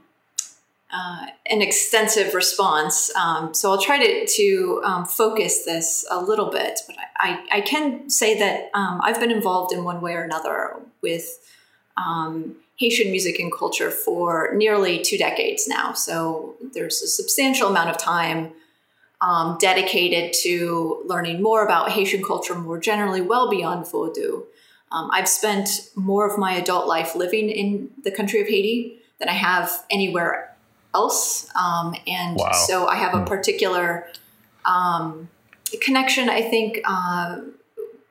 uh, 0.92 1.28
an 1.50 1.62
extensive 1.62 2.34
response. 2.34 3.14
Um, 3.16 3.54
so 3.54 3.72
I'll 3.72 3.82
try 3.82 4.04
to 4.04 4.28
to 4.28 4.82
um, 4.84 5.06
focus 5.06 5.64
this 5.64 6.06
a 6.12 6.22
little 6.22 6.52
bit, 6.52 6.82
but 6.88 6.98
I, 7.18 7.46
I 7.52 7.62
can 7.62 8.10
say 8.10 8.38
that 8.38 8.70
um, 8.74 9.00
I've 9.02 9.20
been 9.20 9.32
involved 9.32 9.74
in 9.74 9.86
one 9.86 10.02
way 10.02 10.14
or 10.14 10.24
another 10.24 10.76
with 11.02 11.40
Haitian 12.78 13.12
music 13.12 13.40
and 13.40 13.52
culture 13.52 13.92
for 13.92 14.52
nearly 14.56 15.02
two 15.02 15.18
decades 15.18 15.68
now. 15.68 15.94
So 15.94 16.56
there's 16.74 17.02
a 17.02 17.08
substantial 17.08 17.70
amount 17.70 17.90
of 17.90 17.98
time 17.98 18.52
um, 19.24 19.58
dedicated 19.58 20.34
to 20.34 21.02
learning 21.06 21.42
more 21.42 21.64
about 21.64 21.92
Haitian 21.92 22.22
culture 22.22 22.56
more 22.56 22.78
generally, 22.78 23.22
well 23.22 23.50
beyond 23.50 23.86
Vodou. 23.86 24.44
Um, 24.92 25.10
I've 25.12 25.30
spent 25.30 25.90
more 25.96 26.30
of 26.30 26.38
my 26.38 26.54
adult 26.54 26.88
life 26.88 27.16
living 27.16 27.50
in 27.50 27.90
the 28.04 28.12
country 28.12 28.42
of 28.42 28.48
Haiti 28.48 29.00
than 29.20 29.30
I 29.30 29.34
have 29.34 29.72
anywhere 29.90 30.54
else. 30.94 31.50
Um, 31.56 31.96
and 32.06 32.38
wow. 32.38 32.52
so 32.52 32.86
I 32.86 32.96
have 32.96 33.14
a 33.14 33.20
hmm. 33.20 33.26
particular 33.26 34.08
um, 34.66 35.30
connection, 35.82 36.30
I 36.30 36.42
think, 36.42 36.82
uh, 36.86 37.40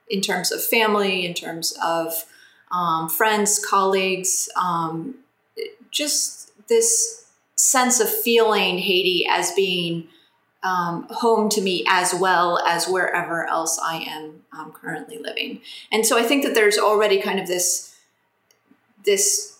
in 0.09 0.19
terms 0.19 0.51
of 0.51 0.63
family, 0.63 1.25
in 1.27 1.35
terms 1.35 1.77
of 1.83 2.25
um, 2.71 3.07
friends, 3.07 3.63
colleagues, 3.63 4.49
um, 4.59 5.15
just 5.91 6.51
this 6.67 7.27
sense 7.55 7.99
of 7.99 8.09
feeling 8.09 8.79
Haiti 8.79 9.27
as 9.29 9.51
being 9.51 10.07
um, 10.63 11.07
home 11.09 11.49
to 11.49 11.61
me 11.61 11.83
as 11.87 12.13
well 12.13 12.59
as 12.59 12.87
wherever 12.87 13.45
else 13.47 13.79
I 13.83 13.97
am 13.97 14.43
um, 14.57 14.71
currently 14.71 15.17
living. 15.17 15.61
And 15.91 16.05
so 16.05 16.17
I 16.17 16.23
think 16.23 16.43
that 16.43 16.53
there's 16.53 16.77
already 16.77 17.21
kind 17.21 17.39
of 17.39 17.47
this 17.47 17.95
this 19.05 19.59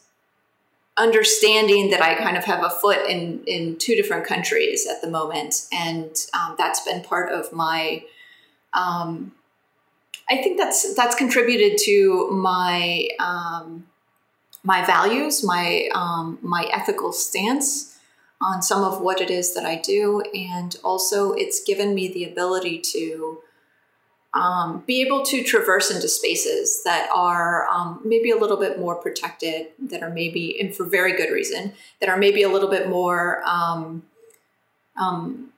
understanding 0.96 1.90
that 1.90 2.02
I 2.02 2.16
kind 2.16 2.38
of 2.38 2.46
have 2.46 2.64
a 2.64 2.70
foot 2.70 3.10
in 3.10 3.44
in 3.46 3.78
two 3.78 3.96
different 3.96 4.26
countries 4.26 4.88
at 4.88 5.02
the 5.02 5.10
moment, 5.10 5.68
and 5.74 6.16
um, 6.34 6.56
that's 6.58 6.82
been 6.82 7.02
part 7.02 7.32
of 7.32 7.52
my. 7.52 8.04
Um, 8.74 9.34
I 10.30 10.38
think 10.38 10.58
that's 10.58 10.94
that's 10.96 11.16
contributed 11.16 11.78
to 11.84 12.30
my 12.32 13.10
um, 13.20 13.88
my 14.64 14.86
values, 14.86 15.44
my 15.44 15.90
um, 15.94 16.40
my 16.42 16.70
ethical 16.72 17.12
stance 17.12 17.93
on 18.44 18.62
some 18.62 18.84
of 18.84 19.02
what 19.02 19.22
it 19.22 19.30
is 19.30 19.54
that 19.56 19.66
I 19.66 19.76
do. 19.78 20.22
And 20.34 20.76
also, 20.84 21.32
it's 21.34 21.64
given 21.64 21.96
me 21.96 22.08
the 22.08 22.26
ability 22.26 22.80
to 22.80 23.40
um, 24.34 24.84
be 24.88 25.02
able 25.02 25.24
to 25.26 25.44
traverse 25.44 25.92
into 25.92 26.08
spaces 26.08 26.82
that 26.84 27.10
are 27.14 27.68
um, 27.70 28.02
maybe 28.04 28.32
a 28.32 28.36
little 28.36 28.58
bit 28.58 28.80
more 28.80 28.96
protected, 28.96 29.68
that 29.80 30.02
are 30.02 30.10
maybe, 30.10 30.60
and 30.60 30.76
for 30.76 30.86
very 30.86 31.16
good 31.16 31.32
reason, 31.32 31.74
that 32.00 32.10
are 32.10 32.18
maybe 32.18 32.44
a 32.44 32.50
little 32.50 32.70
bit 32.70 32.90
more. 32.90 33.42
Um, 33.46 34.04
um 34.98 35.50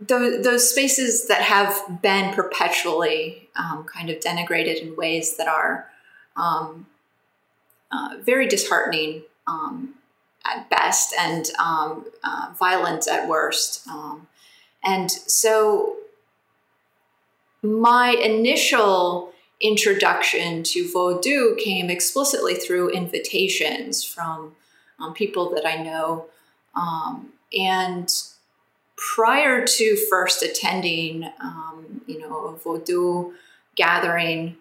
those, 0.00 0.44
those 0.44 0.68
spaces 0.68 1.28
that 1.28 1.40
have 1.40 2.02
been 2.02 2.34
perpetually 2.34 3.48
um, 3.56 3.84
kind 3.84 4.10
of 4.10 4.18
denigrated 4.18 4.82
in 4.82 4.96
ways 4.96 5.36
that 5.36 5.46
are 5.46 5.88
um, 6.36 6.86
uh, 7.92 8.16
very 8.20 8.46
disheartening 8.46 9.22
um, 9.46 9.94
at 10.46 10.68
best 10.70 11.14
and 11.18 11.50
um, 11.58 12.06
uh, 12.22 12.52
violent 12.58 13.08
at 13.08 13.28
worst. 13.28 13.86
Um, 13.88 14.26
and 14.84 15.10
so 15.10 15.96
my 17.62 18.10
initial 18.10 19.32
introduction 19.60 20.62
to 20.62 20.84
Vodou 20.84 21.58
came 21.58 21.88
explicitly 21.88 22.54
through 22.54 22.90
invitations 22.90 24.04
from 24.04 24.54
um, 25.00 25.14
people 25.14 25.50
that 25.54 25.66
I 25.66 25.82
know. 25.82 26.26
Um, 26.74 27.32
and 27.56 28.12
prior 28.96 29.64
to 29.64 29.96
first 30.10 30.42
attending, 30.42 31.30
um, 31.40 32.02
you 32.06 32.18
know, 32.18 32.46
a 32.46 32.54
Vodou 32.54 33.32
gathering, 33.76 34.56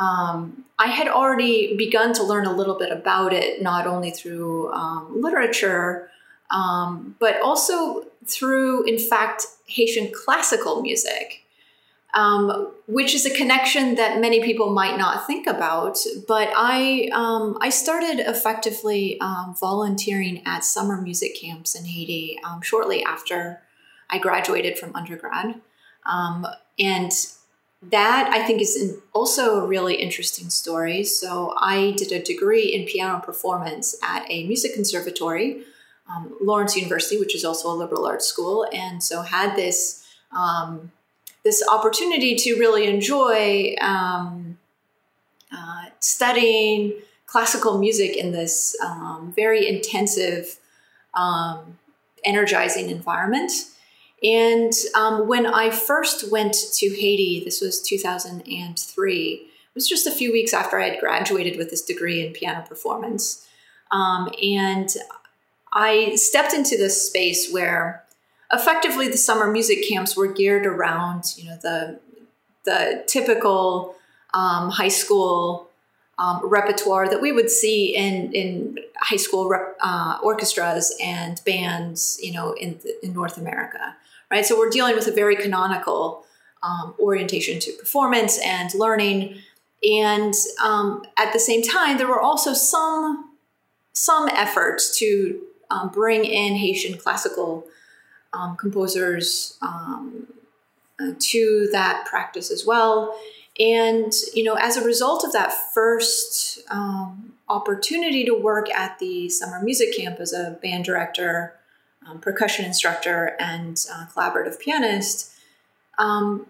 um, 0.00 0.64
I 0.78 0.88
had 0.88 1.08
already 1.08 1.76
begun 1.76 2.12
to 2.14 2.22
learn 2.22 2.46
a 2.46 2.52
little 2.52 2.78
bit 2.78 2.90
about 2.90 3.32
it, 3.32 3.62
not 3.62 3.86
only 3.86 4.10
through 4.10 4.72
um, 4.72 5.20
literature, 5.20 6.10
um, 6.50 7.14
but 7.20 7.40
also 7.42 8.06
through, 8.26 8.84
in 8.84 8.98
fact, 8.98 9.46
Haitian 9.66 10.10
classical 10.12 10.82
music 10.82 11.44
um, 12.14 12.72
which 12.86 13.14
is 13.14 13.24
a 13.24 13.30
connection 13.30 13.94
that 13.94 14.20
many 14.20 14.42
people 14.42 14.72
might 14.72 14.98
not 14.98 15.26
think 15.26 15.46
about. 15.46 15.98
But 16.26 16.50
I 16.56 17.08
um, 17.12 17.58
I 17.60 17.68
started 17.68 18.20
effectively 18.20 19.20
um, 19.20 19.54
volunteering 19.58 20.42
at 20.46 20.64
summer 20.64 21.00
music 21.00 21.40
camps 21.40 21.74
in 21.74 21.84
Haiti 21.84 22.38
shortly 22.62 23.04
after 23.04 23.62
I 24.08 24.18
graduated 24.18 24.78
from 24.78 24.94
undergrad, 24.96 25.60
and 26.78 27.12
that 27.82 28.30
I 28.32 28.46
think 28.46 28.60
is 28.60 28.98
also 29.12 29.60
a 29.60 29.66
really 29.66 29.94
interesting 29.94 30.50
story. 30.50 31.02
So 31.02 31.54
I 31.56 31.92
did 31.96 32.12
a 32.12 32.22
degree 32.22 32.66
in 32.66 32.86
piano 32.86 33.20
performance 33.20 33.96
at 34.02 34.26
a 34.30 34.46
music 34.46 34.74
conservatory. 34.74 35.62
Um, 36.08 36.34
Lawrence 36.40 36.76
University, 36.76 37.18
which 37.18 37.34
is 37.34 37.44
also 37.44 37.70
a 37.70 37.74
liberal 37.74 38.04
arts 38.04 38.26
school, 38.26 38.66
and 38.72 39.02
so 39.02 39.22
had 39.22 39.54
this 39.54 40.04
um, 40.36 40.90
this 41.44 41.62
opportunity 41.68 42.34
to 42.34 42.58
really 42.58 42.86
enjoy 42.86 43.74
um, 43.80 44.58
uh, 45.52 45.86
studying 46.00 46.94
classical 47.26 47.78
music 47.78 48.16
in 48.16 48.32
this 48.32 48.76
um, 48.84 49.32
very 49.34 49.68
intensive, 49.68 50.58
um, 51.14 51.78
energizing 52.24 52.90
environment. 52.90 53.52
And 54.22 54.72
um, 54.94 55.26
when 55.28 55.46
I 55.46 55.70
first 55.70 56.30
went 56.30 56.54
to 56.74 56.88
Haiti, 56.88 57.42
this 57.44 57.60
was 57.60 57.80
2003, 57.80 59.32
it 59.32 59.74
was 59.74 59.88
just 59.88 60.06
a 60.06 60.10
few 60.10 60.32
weeks 60.32 60.52
after 60.52 60.78
I 60.78 60.90
had 60.90 61.00
graduated 61.00 61.56
with 61.56 61.70
this 61.70 61.82
degree 61.82 62.24
in 62.24 62.32
piano 62.32 62.64
performance. 62.66 63.46
Um, 63.90 64.28
and 64.42 64.88
I 65.72 66.16
stepped 66.16 66.52
into 66.52 66.76
this 66.76 67.06
space 67.06 67.50
where 67.50 68.04
effectively 68.52 69.08
the 69.08 69.16
summer 69.16 69.50
music 69.50 69.88
camps 69.88 70.16
were 70.16 70.26
geared 70.26 70.66
around 70.66 71.34
you 71.36 71.48
know 71.48 71.56
the 71.62 72.00
the 72.64 73.04
typical 73.06 73.94
um, 74.34 74.70
high 74.70 74.88
school 74.88 75.68
um, 76.18 76.40
repertoire 76.44 77.08
that 77.08 77.22
we 77.22 77.32
would 77.32 77.50
see 77.50 77.94
in 77.94 78.32
in 78.32 78.78
high 78.98 79.16
school 79.16 79.48
rep, 79.48 79.76
uh, 79.80 80.18
orchestras 80.22 80.94
and 81.02 81.40
bands 81.46 82.18
you 82.22 82.32
know 82.32 82.52
in 82.52 82.80
in 83.02 83.12
North 83.12 83.36
America 83.38 83.96
right 84.30 84.44
so 84.44 84.58
we're 84.58 84.70
dealing 84.70 84.94
with 84.94 85.06
a 85.06 85.12
very 85.12 85.36
canonical 85.36 86.24
um, 86.62 86.94
orientation 86.98 87.58
to 87.58 87.72
performance 87.72 88.38
and 88.44 88.74
learning 88.74 89.36
and 89.82 90.34
um, 90.62 91.02
at 91.16 91.32
the 91.32 91.38
same 91.38 91.62
time 91.62 91.98
there 91.98 92.08
were 92.08 92.20
also 92.20 92.52
some 92.52 93.30
some 93.92 94.28
efforts 94.28 94.98
to 94.98 95.40
um, 95.70 95.88
bring 95.88 96.24
in 96.24 96.56
Haitian 96.56 96.98
classical 96.98 97.66
um, 98.32 98.56
composers 98.56 99.58
um, 99.62 100.26
uh, 101.00 101.12
to 101.18 101.68
that 101.72 102.06
practice 102.06 102.50
as 102.50 102.64
well. 102.66 103.18
And 103.58 104.12
you 104.34 104.44
know, 104.44 104.54
as 104.54 104.76
a 104.76 104.84
result 104.84 105.24
of 105.24 105.32
that 105.32 105.52
first 105.74 106.60
um, 106.70 107.34
opportunity 107.48 108.24
to 108.24 108.34
work 108.34 108.70
at 108.70 108.98
the 108.98 109.28
summer 109.28 109.60
music 109.62 109.96
camp 109.96 110.18
as 110.20 110.32
a 110.32 110.58
band 110.62 110.84
director, 110.84 111.54
um, 112.10 112.18
percussion 112.20 112.64
instructor, 112.64 113.36
and 113.38 113.84
uh, 113.92 114.06
collaborative 114.14 114.58
pianist, 114.58 115.32
um, 115.98 116.46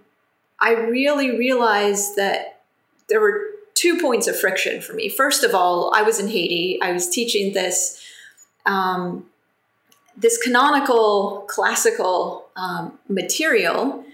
I 0.61 0.73
really 0.73 1.37
realized 1.37 2.17
that 2.17 2.63
there 3.09 3.21
were 3.21 3.41
two 3.75 4.01
points 4.01 4.27
of 4.29 4.39
friction 4.39 4.81
for 4.81 4.93
me. 4.93 5.09
First 5.09 5.43
of 5.43 5.55
all, 5.55 5.93
I 5.95 6.03
was 6.03 6.21
in 6.21 6.29
Haiti. 6.29 6.79
I 6.83 6.93
was 6.93 7.09
teaching 7.09 7.55
this 7.55 8.03
um, 8.67 9.27
this 10.17 10.37
canonical 10.37 11.47
classical 11.49 12.49
um, 12.57 12.99
material 13.09 14.05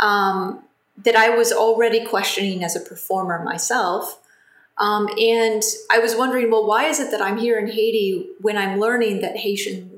um, 0.00 0.62
that 0.96 1.14
I 1.14 1.30
was 1.36 1.52
already 1.52 2.04
questioning 2.04 2.64
as 2.64 2.74
a 2.74 2.80
performer 2.80 3.42
myself. 3.44 4.18
Um, 4.78 5.08
and 5.18 5.62
I 5.90 5.98
was 5.98 6.16
wondering, 6.16 6.50
well, 6.50 6.66
why 6.66 6.86
is 6.86 6.98
it 6.98 7.10
that 7.10 7.20
I'm 7.20 7.38
here 7.38 7.58
in 7.58 7.70
Haiti 7.70 8.30
when 8.40 8.56
I'm 8.56 8.80
learning 8.80 9.20
that 9.20 9.36
Haitian, 9.36 9.90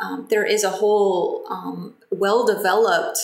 um, 0.00 0.26
there 0.30 0.44
is 0.44 0.64
a 0.64 0.70
whole 0.70 1.44
um, 1.48 1.94
well 2.10 2.46
developed 2.46 3.18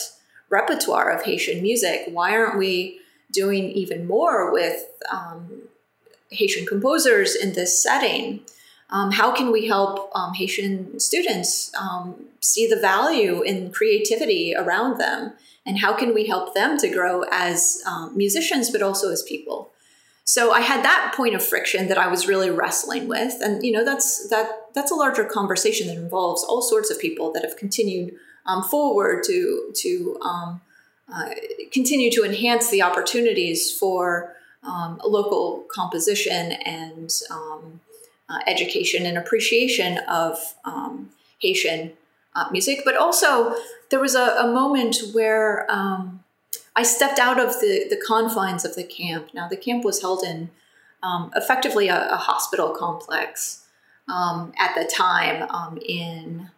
repertoire 0.49 1.11
of 1.11 1.23
Haitian 1.23 1.61
music? 1.61 2.03
Why 2.07 2.35
aren't 2.35 2.57
we 2.57 2.99
doing 3.31 3.71
even 3.71 4.07
more 4.07 4.51
with 4.51 4.85
um, 5.11 5.63
Haitian 6.29 6.65
composers 6.65 7.35
in 7.35 7.53
this 7.53 7.81
setting? 7.81 8.41
um, 8.93 9.11
how 9.11 9.31
can 9.31 9.51
we 9.51 9.67
help 9.67 10.11
um, 10.15 10.33
Haitian 10.35 10.99
students 10.99 11.71
um, 11.75 12.15
see 12.41 12.67
the 12.67 12.79
value 12.79 13.41
in 13.41 13.71
creativity 13.71 14.53
around 14.55 14.99
them? 14.99 15.33
And 15.65 15.79
how 15.79 15.93
can 15.93 16.13
we 16.13 16.27
help 16.27 16.53
them 16.53 16.77
to 16.77 16.89
grow 16.89 17.23
as 17.31 17.81
musicians, 18.13 18.69
but 18.69 18.83
also 18.83 19.11
as 19.11 19.23
people? 19.23 19.72
So 20.25 20.51
I 20.51 20.61
had 20.61 20.85
that 20.85 21.13
point 21.15 21.35
of 21.35 21.43
friction 21.43 21.89
that 21.89 21.97
I 21.97 22.07
was 22.07 22.27
really 22.27 22.49
wrestling 22.49 23.07
with, 23.07 23.35
and 23.41 23.63
you 23.63 23.71
know 23.71 23.83
that's 23.83 24.29
that 24.29 24.73
that's 24.73 24.91
a 24.91 24.95
larger 24.95 25.25
conversation 25.25 25.87
that 25.87 25.97
involves 25.97 26.43
all 26.43 26.61
sorts 26.61 26.89
of 26.89 26.99
people 26.99 27.31
that 27.33 27.43
have 27.43 27.57
continued 27.57 28.15
um, 28.45 28.63
forward 28.63 29.23
to 29.25 29.71
to 29.75 30.17
um, 30.21 30.61
uh, 31.13 31.29
continue 31.71 32.09
to 32.11 32.23
enhance 32.23 32.69
the 32.69 32.81
opportunities 32.81 33.71
for 33.71 34.35
local 35.03 35.65
composition 35.69 36.53
and 36.53 37.11
uh, 38.29 38.39
education 38.47 39.05
and 39.05 39.17
appreciation 39.17 39.99
of 40.09 40.37
um, 40.65 41.09
Haitian 41.39 41.93
uh, 42.35 42.45
music. 42.51 42.81
But 42.85 42.97
also, 42.97 43.55
there 43.89 43.99
was 43.99 44.15
a, 44.15 44.37
a 44.39 44.47
moment 44.47 44.97
where 45.13 45.69
um, 45.69 46.23
I 46.75 46.83
stepped 46.83 47.19
out 47.19 47.39
of 47.39 47.59
the, 47.59 47.85
the 47.89 48.01
confines 48.07 48.65
of 48.65 48.75
the 48.75 48.83
camp. 48.83 49.29
Now, 49.33 49.47
the 49.47 49.57
camp 49.57 49.83
was 49.83 50.01
held 50.01 50.23
in 50.23 50.49
um, 51.03 51.31
effectively 51.35 51.87
a, 51.87 52.13
a, 52.13 52.15
hospital 52.15 52.69
complex 52.71 53.65
um, 54.07 54.53
at 54.57 54.73
the 54.73 54.89
time 54.89 55.49
um, 55.49 55.77
in 55.85 56.49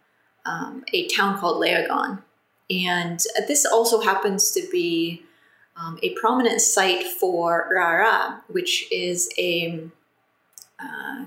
um, 0.44 0.84
a 0.92 1.08
town 1.08 1.38
called 1.38 1.62
Léogâne. 1.62 2.22
And 2.70 3.20
this 3.48 3.66
also 3.66 4.00
happens 4.00 4.52
to 4.52 4.66
be 4.70 5.22
um, 5.76 5.98
a 6.02 6.14
prominent 6.14 6.60
site 6.60 7.04
for 7.04 7.68
Rara, 7.70 8.42
which 8.48 8.90
is 8.90 9.28
a 9.38 9.84
uh, 10.80 11.26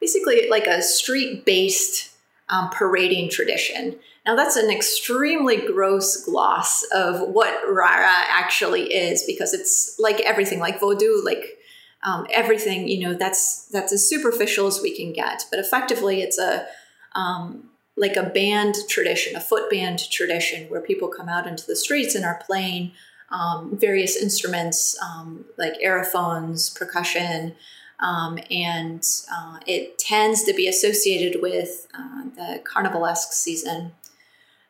basically 0.00 0.48
like 0.48 0.66
a 0.66 0.82
street 0.82 1.44
based 1.44 2.10
um, 2.48 2.70
parading 2.70 3.30
tradition. 3.30 3.98
Now, 4.28 4.36
that's 4.36 4.56
an 4.56 4.70
extremely 4.70 5.56
gross 5.56 6.22
gloss 6.22 6.82
of 6.92 7.30
what 7.30 7.62
Rara 7.66 8.12
actually 8.28 8.92
is 8.92 9.24
because 9.26 9.54
it's 9.54 9.98
like 9.98 10.20
everything, 10.20 10.58
like 10.58 10.80
Vodou, 10.80 11.24
like 11.24 11.56
um, 12.02 12.26
everything, 12.28 12.88
you 12.88 13.00
know, 13.00 13.14
that's 13.14 13.68
that's 13.68 13.90
as 13.90 14.06
superficial 14.06 14.66
as 14.66 14.82
we 14.82 14.94
can 14.94 15.14
get. 15.14 15.44
But 15.50 15.60
effectively, 15.60 16.20
it's 16.20 16.38
a 16.38 16.66
um, 17.14 17.70
like 17.96 18.16
a 18.16 18.22
band 18.22 18.74
tradition, 18.86 19.34
a 19.34 19.40
foot 19.40 19.70
band 19.70 20.10
tradition, 20.10 20.68
where 20.68 20.82
people 20.82 21.08
come 21.08 21.30
out 21.30 21.46
into 21.46 21.66
the 21.66 21.74
streets 21.74 22.14
and 22.14 22.26
are 22.26 22.42
playing 22.44 22.92
um, 23.30 23.78
various 23.78 24.14
instruments 24.14 24.94
um, 25.02 25.46
like 25.56 25.78
aerophones, 25.80 26.68
percussion, 26.68 27.54
um, 28.00 28.38
and 28.50 29.02
uh, 29.32 29.58
it 29.66 29.98
tends 29.98 30.44
to 30.44 30.52
be 30.52 30.68
associated 30.68 31.40
with 31.40 31.88
uh, 31.94 32.24
the 32.36 32.62
carnivalesque 32.62 33.32
season. 33.32 33.92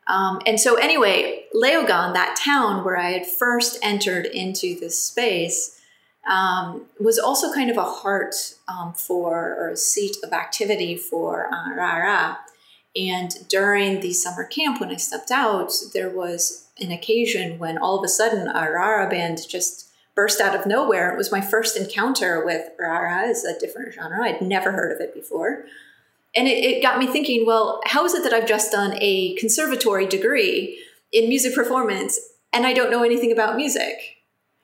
Um, 0.09 0.40
and 0.47 0.59
so, 0.59 0.77
anyway, 0.77 1.44
Léogâne, 1.55 2.14
that 2.14 2.38
town 2.42 2.85
where 2.85 2.97
I 2.97 3.11
had 3.11 3.27
first 3.27 3.79
entered 3.83 4.27
into 4.27 4.79
this 4.81 5.03
space, 5.03 5.81
um, 6.29 6.87
was 6.99 7.18
also 7.18 7.53
kind 7.53 7.71
of 7.71 7.77
a 7.77 7.85
heart 7.85 8.35
um, 8.68 8.92
for 8.94 9.55
or 9.55 9.71
a 9.71 9.77
seat 9.77 10.16
of 10.25 10.33
activity 10.33 10.97
for 10.97 11.53
uh, 11.53 11.75
Rara. 11.75 12.38
And 12.97 13.31
during 13.49 14.01
the 14.01 14.12
summer 14.12 14.44
camp, 14.44 14.81
when 14.81 14.90
I 14.90 14.97
stepped 14.97 15.31
out, 15.31 15.73
there 15.94 16.11
was 16.11 16.68
an 16.81 16.90
occasion 16.90 17.59
when 17.59 17.79
all 17.79 17.99
of 17.99 18.05
a 18.05 18.09
sudden 18.09 18.49
a 18.49 18.71
Rara 18.71 19.09
band 19.09 19.38
just 19.49 19.88
burst 20.18 20.40
out 20.40 20.59
of 20.59 20.66
nowhere. 20.66 21.12
It 21.12 21.16
was 21.16 21.31
my 21.31 21.40
first 21.40 21.77
encounter 21.77 22.44
with 22.44 22.71
rara 22.77 23.29
as 23.29 23.44
a 23.44 23.57
different 23.57 23.94
genre. 23.94 24.25
I'd 24.25 24.42
never 24.42 24.73
heard 24.73 24.90
of 24.90 25.01
it 25.01 25.14
before. 25.14 25.64
And 26.35 26.47
it, 26.47 26.62
it 26.62 26.83
got 26.83 26.99
me 26.99 27.07
thinking, 27.07 27.47
well, 27.47 27.81
how 27.87 28.05
is 28.05 28.14
it 28.14 28.23
that 28.23 28.33
I've 28.33 28.47
just 28.47 28.73
done 28.73 28.97
a 29.01 29.35
conservatory 29.37 30.07
degree 30.07 30.83
in 31.12 31.29
music 31.29 31.55
performance 31.55 32.19
and 32.53 32.67
I 32.67 32.73
don't 32.73 32.91
know 32.91 33.03
anything 33.03 33.33
about 33.33 33.57
music? 33.57 34.17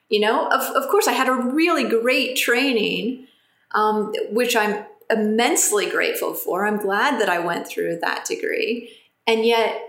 You 0.09 0.19
know, 0.19 0.47
of, 0.47 0.61
of 0.75 0.89
course, 0.89 1.07
I 1.07 1.13
had 1.13 1.27
a 1.27 1.33
really 1.33 1.87
great 1.89 2.37
training, 2.37 3.27
um, 3.73 4.13
which 4.29 4.55
I'm 4.55 4.85
immensely 5.09 5.89
grateful 5.89 6.33
for. 6.33 6.65
I'm 6.65 6.77
glad 6.77 7.19
that 7.19 7.29
I 7.29 7.39
went 7.39 7.67
through 7.67 7.99
that 8.01 8.25
degree. 8.25 8.91
And 9.27 9.45
yet, 9.45 9.81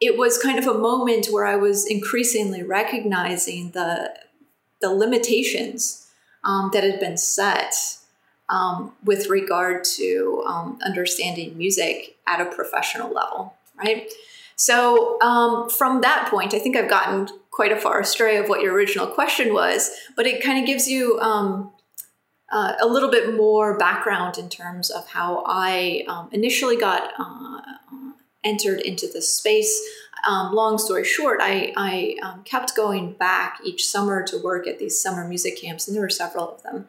it 0.00 0.18
was 0.18 0.38
kind 0.38 0.58
of 0.58 0.66
a 0.66 0.78
moment 0.78 1.28
where 1.30 1.46
I 1.46 1.56
was 1.56 1.86
increasingly 1.86 2.62
recognizing 2.62 3.70
the, 3.70 4.14
the 4.80 4.90
limitations 4.90 6.06
um, 6.44 6.70
that 6.72 6.84
had 6.84 7.00
been 7.00 7.16
set 7.16 7.98
um, 8.48 8.92
with 9.04 9.28
regard 9.28 9.84
to 9.96 10.44
um, 10.46 10.78
understanding 10.84 11.56
music 11.56 12.16
at 12.26 12.40
a 12.40 12.46
professional 12.46 13.12
level, 13.12 13.54
right? 13.76 14.10
So, 14.56 15.20
um, 15.20 15.68
from 15.68 16.00
that 16.00 16.28
point, 16.30 16.54
I 16.54 16.58
think 16.58 16.76
I've 16.76 16.88
gotten 16.88 17.28
quite 17.50 17.72
a 17.72 17.76
far 17.76 18.00
astray 18.00 18.36
of 18.36 18.48
what 18.48 18.62
your 18.62 18.72
original 18.72 19.06
question 19.06 19.52
was, 19.52 19.90
but 20.16 20.26
it 20.26 20.42
kind 20.42 20.58
of 20.58 20.66
gives 20.66 20.88
you 20.88 21.18
um, 21.20 21.72
uh, 22.50 22.74
a 22.80 22.86
little 22.86 23.10
bit 23.10 23.34
more 23.34 23.76
background 23.76 24.38
in 24.38 24.48
terms 24.48 24.90
of 24.90 25.08
how 25.08 25.42
I 25.46 26.04
um, 26.08 26.28
initially 26.32 26.76
got 26.76 27.12
uh, 27.18 27.60
entered 28.44 28.80
into 28.80 29.06
this 29.06 29.30
space. 29.36 29.78
Um, 30.26 30.54
long 30.54 30.78
story 30.78 31.04
short, 31.04 31.40
I, 31.42 31.72
I 31.76 32.16
um, 32.22 32.42
kept 32.44 32.74
going 32.74 33.12
back 33.12 33.58
each 33.64 33.86
summer 33.86 34.22
to 34.24 34.38
work 34.38 34.66
at 34.66 34.78
these 34.78 35.00
summer 35.00 35.26
music 35.28 35.60
camps, 35.60 35.86
and 35.86 35.94
there 35.94 36.02
were 36.02 36.08
several 36.08 36.54
of 36.54 36.62
them. 36.62 36.86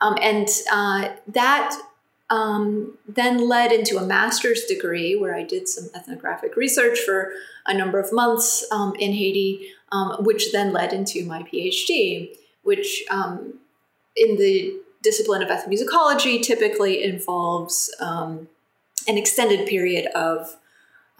Um, 0.00 0.16
and 0.20 0.48
uh, 0.70 1.10
that 1.28 1.76
um, 2.30 2.98
then 3.06 3.48
led 3.48 3.72
into 3.72 3.96
a 3.96 4.06
master's 4.06 4.64
degree 4.64 5.16
where 5.16 5.34
I 5.34 5.42
did 5.42 5.68
some 5.68 5.88
ethnographic 5.94 6.56
research 6.56 7.00
for 7.00 7.32
a 7.66 7.76
number 7.76 7.98
of 7.98 8.12
months 8.12 8.64
um, 8.70 8.94
in 8.98 9.12
Haiti, 9.12 9.70
um, 9.92 10.24
which 10.24 10.52
then 10.52 10.72
led 10.72 10.92
into 10.92 11.24
my 11.24 11.42
PhD, 11.42 12.36
which 12.62 13.04
in 13.10 14.36
the 14.36 14.78
discipline 15.02 15.42
of 15.42 15.48
ethnomusicology 15.48 16.42
typically 16.42 17.02
involves 17.02 17.94
um, 18.00 18.48
an 19.06 19.16
extended 19.16 19.66
period 19.66 20.06
of 20.14 20.56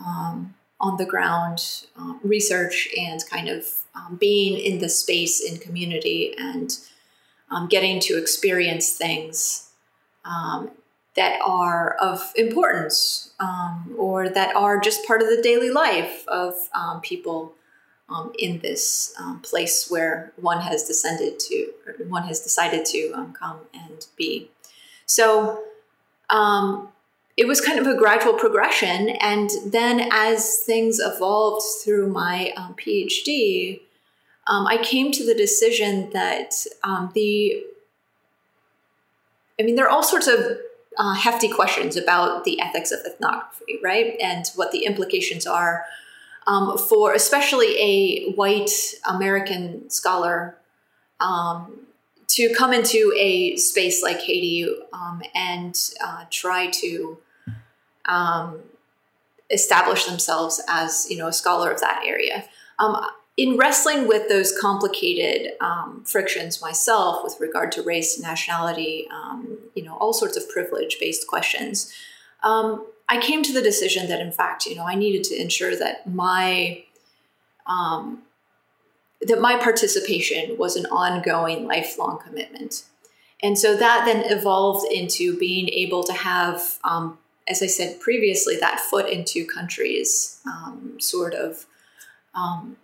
um, 0.05 0.55
on 0.81 0.97
the 0.97 1.07
ground 1.07 1.85
uh, 1.99 2.15
research 2.23 2.89
and 2.97 3.25
kind 3.29 3.49
of 3.49 3.67
um, 3.95 4.17
being 4.17 4.59
in 4.59 4.79
the 4.79 4.89
space 4.89 5.41
in 5.41 5.59
community 5.59 6.35
and 6.39 6.79
um, 7.51 7.69
getting 7.69 8.01
to 8.01 8.19
experience 8.19 8.93
things 8.93 9.71
um, 10.25 10.71
that 11.17 11.41
are 11.45 11.97
of 12.01 12.33
importance 12.37 13.33
um, 13.41 13.95
or 13.99 14.29
that 14.29 14.55
are 14.55 14.79
just 14.79 15.07
part 15.07 15.23
of 15.23 15.29
the 15.29 15.41
daily 15.43 15.71
life 15.71 16.27
of 16.29 16.55
people 17.03 17.55
um, 18.09 18.33
in 18.39 18.59
this 18.61 19.15
um, 19.19 19.41
place 19.41 19.91
where 19.91 20.33
one 20.37 20.61
has 20.61 20.85
descended 20.85 21.39
to, 21.39 21.73
one 22.09 22.25
has 22.25 22.41
decided 22.41 22.85
to 22.87 23.13
um, 23.13 23.33
come 23.33 23.59
and 23.75 24.07
be. 24.17 24.51
So 25.07 25.63
um, 26.31 26.89
it 27.37 27.47
was 27.47 27.61
kind 27.61 27.79
of 27.79 27.87
a 27.87 27.97
gradual 27.97 28.35
progression. 28.35 29.11
And 29.11 29.51
then 29.67 30.09
as 30.11 30.61
things 30.65 30.99
evolved 31.01 31.65
through 31.85 32.09
my 32.09 32.53
um, 32.57 32.75
PhD, 32.75 33.81
um, 34.49 34.67
I 34.67 34.79
came 34.79 35.13
to 35.13 35.25
the 35.25 35.35
decision 35.35 36.11
that 36.11 36.55
the, 37.15 37.65
I 39.61 39.63
mean, 39.63 39.77
there 39.77 39.87
are 39.87 39.91
all 39.91 40.03
sorts 40.03 40.27
of 40.27 40.59
uh, 40.99 41.15
hefty 41.15 41.49
questions 41.49 41.97
about 41.97 42.45
the 42.45 42.61
ethics 42.61 42.91
of 42.91 43.01
ethnography, 43.07 43.79
right? 43.83 44.17
And 44.21 44.47
what 44.57 44.73
the 44.73 44.85
implications 44.85 45.47
are 45.47 45.85
um, 46.49 46.79
for 46.79 47.13
especially 47.13 47.79
a 47.79 48.33
white 48.33 48.71
American 49.09 49.89
scholar 49.91 50.57
um, 51.21 51.81
to 52.29 52.53
come 52.55 52.73
into 52.73 53.13
a 53.17 53.57
space 53.57 54.03
like 54.03 54.21
Haiti 54.21 54.69
um, 54.93 55.23
and 55.35 55.79
uh, 56.03 56.25
try 56.31 56.69
to 56.69 57.19
um, 58.07 58.61
establish 59.51 60.07
themselves 60.07 60.61
as 60.69 61.07
you 61.11 61.17
know 61.19 61.29
a 61.29 61.33
scholar 61.33 61.71
of 61.71 61.81
that 61.81 62.03
area. 62.07 62.45
Um, 62.79 63.05
in 63.39 63.57
wrestling 63.57 64.09
with 64.09 64.29
those 64.29 64.53
complicated 64.59 65.53
um, 65.61 66.03
frictions 66.05 66.61
myself 66.61 67.23
with 67.23 67.39
regard 67.39 67.71
to 67.71 67.83
race, 67.83 68.21
nationality, 68.21 69.07
you 69.77 69.85
know, 69.85 69.97
all 69.99 70.13
sorts 70.13 70.37
of 70.37 70.49
privilege-based 70.51 71.25
questions. 71.29 71.93
Um, 72.43 72.85
I 73.09 73.21
came 73.21 73.45
to 73.45 73.53
the 73.53 73.63
decision 73.63 74.09
that, 74.09 74.21
in 74.21 74.33
fact, 74.33 74.67
you 74.67 74.75
know, 74.75 74.85
I 74.85 74.97
needed 74.97 75.23
to 75.25 75.41
ensure 75.41 75.77
that 75.77 76.13
my 76.13 76.85
um, 77.67 78.23
that 79.21 79.41
my 79.41 79.57
participation 79.57 80.57
was 80.59 80.77
an 80.77 80.87
ongoing, 80.87 81.67
lifelong 81.67 82.19
commitment. 82.19 82.85
And 83.43 83.59
so 83.59 83.77
that 83.77 84.05
then 84.05 84.25
evolved 84.33 84.91
into 84.93 85.39
being 85.39 85.69
able 85.69 86.03
to 86.05 86.13
have, 86.13 86.79
um, 86.85 87.19
as 87.49 87.63
I 87.63 87.67
said 87.67 88.01
previously, 88.01 88.57
that 88.57 88.81
foot 88.81 89.09
in 89.09 89.25
two 89.25 89.45
countries 89.45 90.41
um, 90.47 90.97
sort 90.99 91.35
of 91.35 91.67
um, 92.35 92.77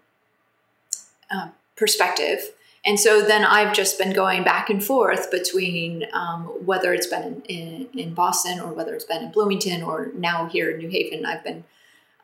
uh, 1.31 1.49
perspective. 1.77 2.53
And 2.87 3.01
so 3.01 3.23
then 3.23 3.45
I've 3.45 3.73
just 3.73 3.99
been 3.99 4.13
going 4.13 4.45
back 4.45 4.69
and 4.69 4.85
forth 4.85 5.31
between 5.31 6.05
um, 6.13 6.45
whether 6.67 6.93
it's 6.93 7.07
been 7.07 7.43
in, 7.49 7.89
in, 7.93 7.99
in, 7.99 8.15
Boston 8.15 8.61
or 8.61 8.75
whether 8.75 8.95
it's 8.95 9.05
been 9.05 9.23
in 9.23 9.33
Bloomington 9.33 9.83
or 9.83 10.11
now 10.15 10.47
here 10.47 10.71
in 10.71 10.79
New 10.79 10.91
Haven. 10.91 11.25
I've 11.25 11.43
been, 11.43 11.65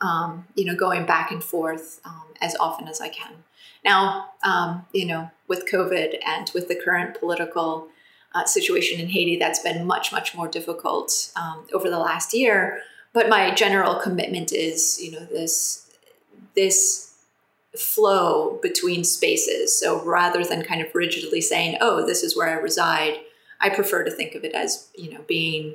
um, 0.02 0.46
you 0.54 0.66
know, 0.66 0.76
going 0.76 1.06
back 1.06 1.30
and 1.30 1.42
forth 1.42 2.00
um, 2.04 2.24
as 2.42 2.54
often 2.60 2.88
as 2.88 3.00
I 3.00 3.08
can. 3.08 3.32
Now, 3.84 4.32
um, 4.44 4.84
you 4.92 5.06
know, 5.06 5.30
with 5.48 5.66
COVID 5.66 6.18
and 6.26 6.50
with 6.54 6.68
the 6.68 6.74
current 6.74 7.18
political 7.18 7.88
uh, 8.34 8.44
situation 8.44 9.00
in 9.00 9.08
Haiti, 9.08 9.38
that's 9.38 9.60
been 9.60 9.86
much, 9.86 10.12
much 10.12 10.34
more 10.34 10.46
difficult 10.46 11.32
um, 11.36 11.66
over 11.72 11.88
the 11.88 11.98
last 11.98 12.34
year. 12.34 12.82
But 13.14 13.30
my 13.30 13.52
general 13.54 13.94
commitment 13.94 14.52
is, 14.52 15.00
you 15.02 15.12
know, 15.12 15.24
this 15.24 15.90
this 16.54 17.09
flow 17.76 18.58
between 18.62 19.04
spaces. 19.04 19.78
So 19.78 20.02
rather 20.04 20.44
than 20.44 20.64
kind 20.64 20.80
of 20.80 20.94
rigidly 20.94 21.40
saying, 21.40 21.78
oh, 21.80 22.04
this 22.04 22.22
is 22.22 22.36
where 22.36 22.48
I 22.48 22.54
reside, 22.54 23.20
I 23.60 23.70
prefer 23.70 24.04
to 24.04 24.10
think 24.10 24.34
of 24.34 24.44
it 24.44 24.52
as, 24.54 24.88
you 24.96 25.12
know, 25.12 25.20
being 25.26 25.74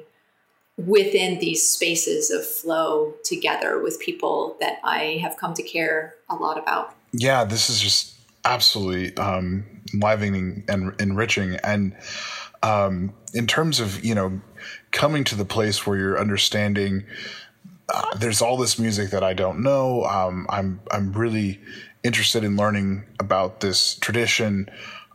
within 0.78 1.40
these 1.40 1.66
spaces 1.72 2.30
of 2.32 2.46
flow 2.46 3.14
together 3.24 3.82
with 3.82 4.00
people 4.00 4.58
that 4.60 4.80
I 4.84 5.20
have 5.22 5.38
come 5.38 5.54
to 5.54 5.64
care 5.64 6.16
a 6.30 6.36
lot 6.36 6.58
about. 6.58 6.94
Yeah, 7.14 7.46
this 7.46 7.70
is 7.70 7.80
just 7.80 8.16
absolutely 8.44 9.16
um, 9.16 9.66
enlivening 9.94 10.66
and 10.68 10.94
enriching. 11.00 11.56
And 11.64 11.96
um, 12.62 13.14
in 13.34 13.48
terms 13.48 13.80
of, 13.80 14.04
you 14.04 14.16
know, 14.16 14.42
coming 14.92 15.24
to 15.26 15.36
the 15.36 15.46
place 15.46 15.88
where 15.88 15.98
you're 15.98 16.20
understanding 16.20 17.06
there's 18.18 18.42
all 18.42 18.58
this 18.58 18.80
music 18.80 19.12
that 19.12 19.24
I 19.24 19.34
don't 19.34 19.62
know. 19.62 20.04
Um, 20.06 20.48
I'm 20.50 20.82
I'm 20.92 21.14
really 21.14 21.62
interested 22.04 22.44
in 22.44 22.56
learning 22.56 23.06
about 23.20 23.60
this 23.60 23.96
tradition. 23.96 24.70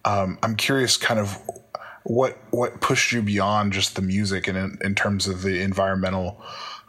Um, 0.05 0.39
I'm 0.43 0.57
curious, 0.57 0.97
kind 0.97 1.21
of 1.21 1.41
what 2.05 2.39
what 2.51 2.81
pushed 2.81 3.13
you 3.13 3.23
beyond 3.23 3.73
just 3.73 3.97
the 3.97 4.03
music 4.03 4.49
and 4.49 4.57
in, 4.57 4.79
in 4.83 4.95
terms 4.95 5.27
of 5.27 5.43
the 5.43 5.61
environmental 5.61 6.43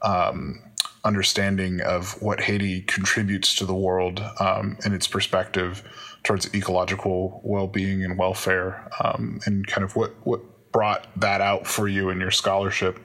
um, 0.04 0.62
understanding 1.04 1.82
of 1.82 2.22
what 2.22 2.42
Haiti 2.42 2.82
contributes 2.82 3.56
to 3.56 3.66
the 3.66 3.76
world 3.76 4.24
um, 4.40 4.78
and 4.84 4.94
its 4.94 5.08
perspective 5.08 5.84
towards 6.24 6.54
ecological 6.54 7.42
well-being 7.44 8.04
and 8.04 8.18
welfare, 8.18 8.88
um, 9.04 9.40
and 9.46 9.66
kind 9.66 9.84
of 9.84 9.96
what 9.96 10.14
what 10.26 10.72
brought 10.72 11.08
that 11.20 11.42
out 11.42 11.68
for 11.68 11.88
you 11.88 12.10
in 12.10 12.20
your 12.20 12.32
scholarship. 12.32 13.00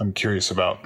I'm 0.00 0.12
curious 0.12 0.50
about. 0.50 0.80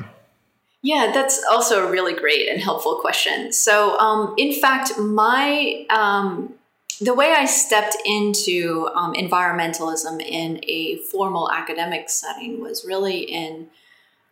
Yeah, 0.87 1.11
that's 1.13 1.45
also 1.51 1.85
a 1.85 1.91
really 1.91 2.15
great 2.15 2.49
and 2.49 2.63
helpful 2.63 3.01
question. 3.01 3.53
So, 3.53 3.99
um, 3.99 4.35
in 4.39 4.53
fact, 4.53 4.97
my 5.01 5.85
um, 5.91 6.55
the 7.01 7.13
way 7.13 7.35
I 7.37 7.45
stepped 7.45 7.97
into 8.05 8.89
um, 8.95 9.13
environmentalism 9.15 10.23
in 10.23 10.61
a 10.63 10.99
formal 11.11 11.51
academic 11.51 12.09
setting 12.09 12.61
was 12.61 12.85
really 12.85 13.23
in, 13.23 13.67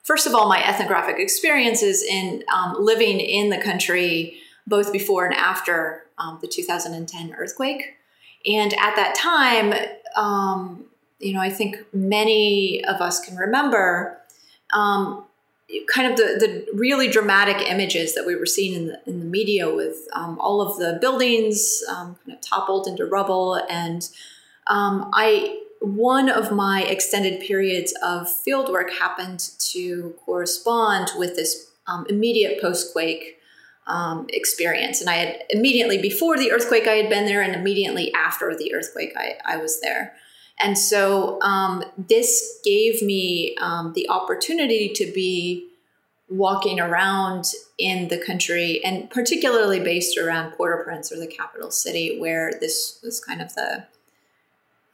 first 0.05 0.29
of 0.29 0.35
all, 0.37 0.49
my 0.49 0.65
ethnographic 0.65 1.19
experiences 1.19 2.05
in 2.05 2.45
um, 2.55 2.77
living 2.79 3.19
in 3.19 3.51
the 3.51 3.59
country 3.59 4.37
both 4.65 4.93
before 4.93 5.27
and 5.27 5.35
after 5.35 6.05
um, 6.19 6.39
the 6.41 6.47
2010 6.47 7.35
earthquake. 7.35 7.97
And 8.47 8.73
at 8.75 8.95
that 8.95 9.17
time, 9.17 9.75
um, 10.15 10.85
you 11.19 11.33
know, 11.33 11.41
I 11.41 11.51
think 11.51 11.79
many 11.93 12.85
of 12.85 13.01
us 13.01 13.19
can 13.19 13.37
remember 13.37 14.21
um, 14.73 15.25
kind 15.93 16.11
of 16.11 16.17
the, 16.17 16.37
the 16.39 16.67
really 16.75 17.09
dramatic 17.09 17.69
images 17.69 18.15
that 18.15 18.27
we 18.27 18.37
were 18.37 18.47
seeing 18.47 18.75
in 18.75 18.87
the, 18.89 19.01
in 19.07 19.19
the 19.19 19.25
media 19.25 19.75
with 19.75 19.97
um, 20.13 20.39
all 20.39 20.61
of 20.61 20.79
the 20.79 20.99
buildings 21.01 21.83
um, 21.91 22.17
kind 22.25 22.37
of 22.37 22.41
toppled 22.41 22.87
into 22.87 23.05
rubble. 23.07 23.55
And 23.69 24.09
um, 24.67 25.11
I, 25.13 25.61
one 25.81 26.29
of 26.29 26.53
my 26.53 26.83
extended 26.83 27.41
periods 27.41 27.93
of 28.03 28.27
fieldwork 28.27 28.91
happened 28.93 29.51
to 29.59 30.15
correspond 30.25 31.11
with 31.17 31.37
this 31.37 31.71
um, 31.87 32.07
immediate 32.09 32.61
post-quake 32.61 33.39
um, 33.87 34.27
experience. 34.31 35.01
And 35.01 35.11
I 35.11 35.15
had 35.15 35.43
immediately 35.51 35.99
before 36.01 36.39
the 36.39 36.53
earthquake, 36.53 36.87
I 36.87 36.95
had 36.95 37.11
been 37.11 37.27
there, 37.27 37.43
and 37.43 37.55
immediately 37.55 38.13
after 38.15 38.57
the 38.57 38.75
earthquake, 38.75 39.13
I, 39.17 39.35
I 39.45 39.57
was 39.59 39.81
there. 39.81 40.15
And 40.61 40.79
so 40.79 41.41
um, 41.43 41.85
this 41.97 42.61
gave 42.65 43.03
me 43.03 43.57
um, 43.61 43.93
the 43.95 44.09
opportunity 44.09 44.89
to 44.95 45.13
be 45.13 45.69
walking 46.31 46.81
around 46.81 47.53
in 47.77 48.09
the 48.09 48.19
country, 48.19 48.83
and 48.85 49.11
particularly 49.11 49.81
based 49.81 50.17
around 50.17 50.53
Port-au-Prince 50.53 51.13
or 51.13 51.19
the 51.19 51.27
capital 51.27 51.71
city, 51.71 52.19
where 52.19 52.53
this 52.61 53.01
was 53.03 53.21
kind 53.21 53.43
of 53.43 53.55
the 53.55 53.85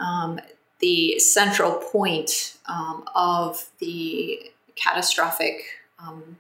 um, 0.01 0.40
the 0.81 1.18
central 1.18 1.73
point 1.75 2.57
um, 2.66 3.05
of 3.14 3.68
the 3.81 4.51
catastrophic 4.77 5.62
um, 5.99 6.38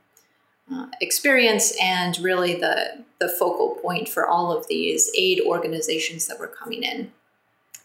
uh, 0.72 0.86
experience 1.00 1.76
and 1.80 2.18
really 2.20 2.54
the, 2.54 3.04
the 3.18 3.28
focal 3.28 3.76
point 3.82 4.08
for 4.08 4.26
all 4.26 4.56
of 4.56 4.66
these 4.68 5.10
aid 5.16 5.42
organizations 5.46 6.26
that 6.26 6.38
were 6.38 6.46
coming 6.46 6.82
in. 6.82 7.12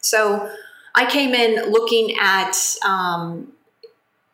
So 0.00 0.50
I 0.96 1.04
came 1.04 1.34
in 1.34 1.70
looking 1.70 2.16
at, 2.18 2.56
um, 2.84 3.52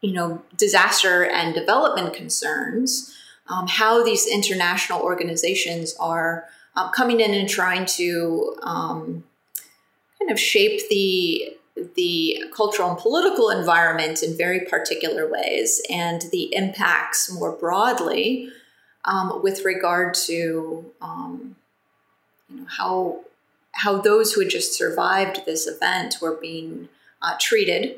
you 0.01 0.13
know, 0.13 0.43
disaster 0.57 1.25
and 1.25 1.55
development 1.55 2.15
concerns, 2.15 3.15
um, 3.49 3.67
how 3.67 4.05
these 4.05 4.27
international 4.29 5.01
organizations 5.01 5.95
are 5.99 6.47
uh, 6.77 6.89
coming 6.91 7.21
in 7.21 7.35
and 7.35 7.49
trying 7.49 7.85
to 7.85 8.57
um, 8.63 9.25
kind 10.19 10.31
of 10.31 10.39
shape 10.39 10.89
the 10.89 11.57
the 11.97 12.45
cultural 12.55 12.91
and 12.91 12.99
political 12.99 13.49
environment 13.49 14.23
in 14.23 14.37
very 14.37 14.61
particular 14.61 15.27
ways 15.27 15.81
and 15.89 16.23
the 16.31 16.55
impacts 16.55 17.33
more 17.33 17.53
broadly 17.53 18.51
um, 19.07 19.41
with 19.43 19.65
regard 19.65 20.13
to 20.13 20.85
um, 21.01 21.57
you 22.51 22.61
know 22.61 22.67
how 22.69 23.21
how 23.73 23.99
those 23.99 24.33
who 24.33 24.43
had 24.43 24.51
just 24.51 24.75
survived 24.77 25.43
this 25.45 25.67
event 25.67 26.17
were 26.21 26.37
being 26.41 26.89
uh, 27.21 27.35
treated. 27.41 27.97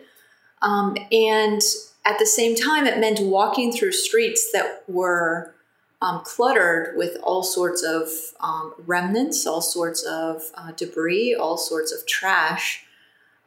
Um, 0.62 0.96
and 1.10 1.60
at 2.04 2.18
the 2.18 2.26
same 2.26 2.54
time 2.54 2.86
it 2.86 2.98
meant 2.98 3.20
walking 3.20 3.72
through 3.72 3.92
streets 3.92 4.50
that 4.52 4.84
were 4.88 5.54
um, 6.00 6.22
cluttered 6.24 6.96
with 6.96 7.16
all 7.22 7.42
sorts 7.42 7.82
of 7.82 8.08
um, 8.40 8.74
remnants 8.86 9.46
all 9.46 9.62
sorts 9.62 10.02
of 10.02 10.42
uh, 10.54 10.72
debris 10.72 11.34
all 11.34 11.56
sorts 11.56 11.92
of 11.92 12.06
trash 12.06 12.84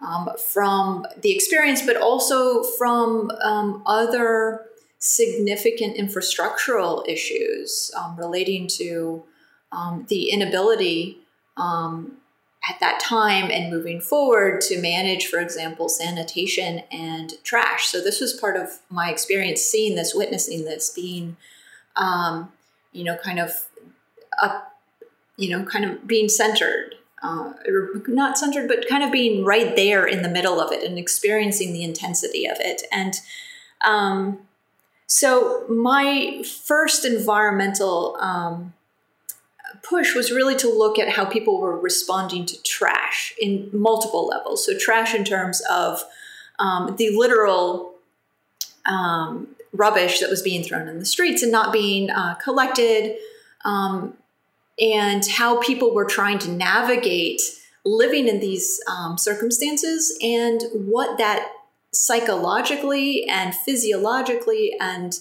um, 0.01 0.29
from 0.37 1.05
the 1.21 1.33
experience, 1.33 1.81
but 1.85 1.97
also 1.97 2.63
from 2.63 3.31
um, 3.41 3.81
other 3.85 4.65
significant 4.99 5.97
infrastructural 5.97 7.07
issues 7.07 7.91
um, 7.95 8.15
relating 8.17 8.67
to 8.67 9.23
the 10.07 10.29
inability 10.29 11.19
um, 11.55 12.16
at 12.69 12.79
that 12.79 12.99
time 12.99 13.49
and 13.51 13.71
moving 13.71 14.01
forward 14.01 14.61
to 14.61 14.81
manage, 14.81 15.27
for 15.27 15.39
example, 15.39 15.89
sanitation 15.89 16.83
and 16.91 17.33
trash. 17.43 17.87
So 17.87 18.01
this 18.01 18.19
was 18.19 18.33
part 18.33 18.57
of 18.57 18.79
my 18.89 19.09
experience 19.09 19.61
seeing 19.61 19.95
this, 19.95 20.13
witnessing 20.13 20.65
this, 20.65 20.89
being, 20.89 21.37
um, 21.95 22.51
you 22.91 23.03
know, 23.03 23.15
kind 23.15 23.39
of 23.39 23.67
up, 24.41 24.75
you 25.37 25.49
know, 25.49 25.63
kind 25.63 25.85
of 25.85 26.05
being 26.07 26.27
centered 26.27 26.95
uh, 27.23 27.53
not 28.07 28.37
centered, 28.37 28.67
but 28.67 28.87
kind 28.87 29.03
of 29.03 29.11
being 29.11 29.43
right 29.43 29.75
there 29.75 30.05
in 30.05 30.21
the 30.21 30.29
middle 30.29 30.59
of 30.59 30.71
it 30.71 30.83
and 30.83 30.99
experiencing 30.99 31.73
the 31.73 31.83
intensity 31.83 32.45
of 32.45 32.57
it. 32.59 32.83
And 32.91 33.15
um, 33.85 34.39
so, 35.07 35.65
my 35.67 36.43
first 36.43 37.05
environmental 37.05 38.17
um, 38.19 38.73
push 39.83 40.15
was 40.15 40.31
really 40.31 40.55
to 40.57 40.69
look 40.69 40.99
at 40.99 41.09
how 41.09 41.25
people 41.25 41.59
were 41.59 41.77
responding 41.77 42.45
to 42.45 42.61
trash 42.63 43.33
in 43.39 43.69
multiple 43.71 44.27
levels. 44.27 44.65
So, 44.65 44.77
trash 44.77 45.13
in 45.13 45.23
terms 45.23 45.61
of 45.69 46.03
um, 46.59 46.95
the 46.97 47.09
literal 47.15 47.93
um, 48.85 49.55
rubbish 49.73 50.19
that 50.19 50.29
was 50.29 50.41
being 50.41 50.63
thrown 50.63 50.87
in 50.87 50.99
the 50.99 51.05
streets 51.05 51.43
and 51.43 51.51
not 51.51 51.71
being 51.71 52.09
uh, 52.09 52.35
collected. 52.35 53.17
Um, 53.65 54.13
and 54.79 55.25
how 55.25 55.59
people 55.61 55.93
were 55.93 56.05
trying 56.05 56.37
to 56.39 56.51
navigate 56.51 57.41
living 57.83 58.27
in 58.27 58.39
these 58.39 58.79
um, 58.87 59.17
circumstances 59.17 60.17
and 60.21 60.61
what 60.73 61.17
that 61.17 61.51
psychologically 61.91 63.25
and 63.27 63.55
physiologically 63.55 64.75
and 64.79 65.19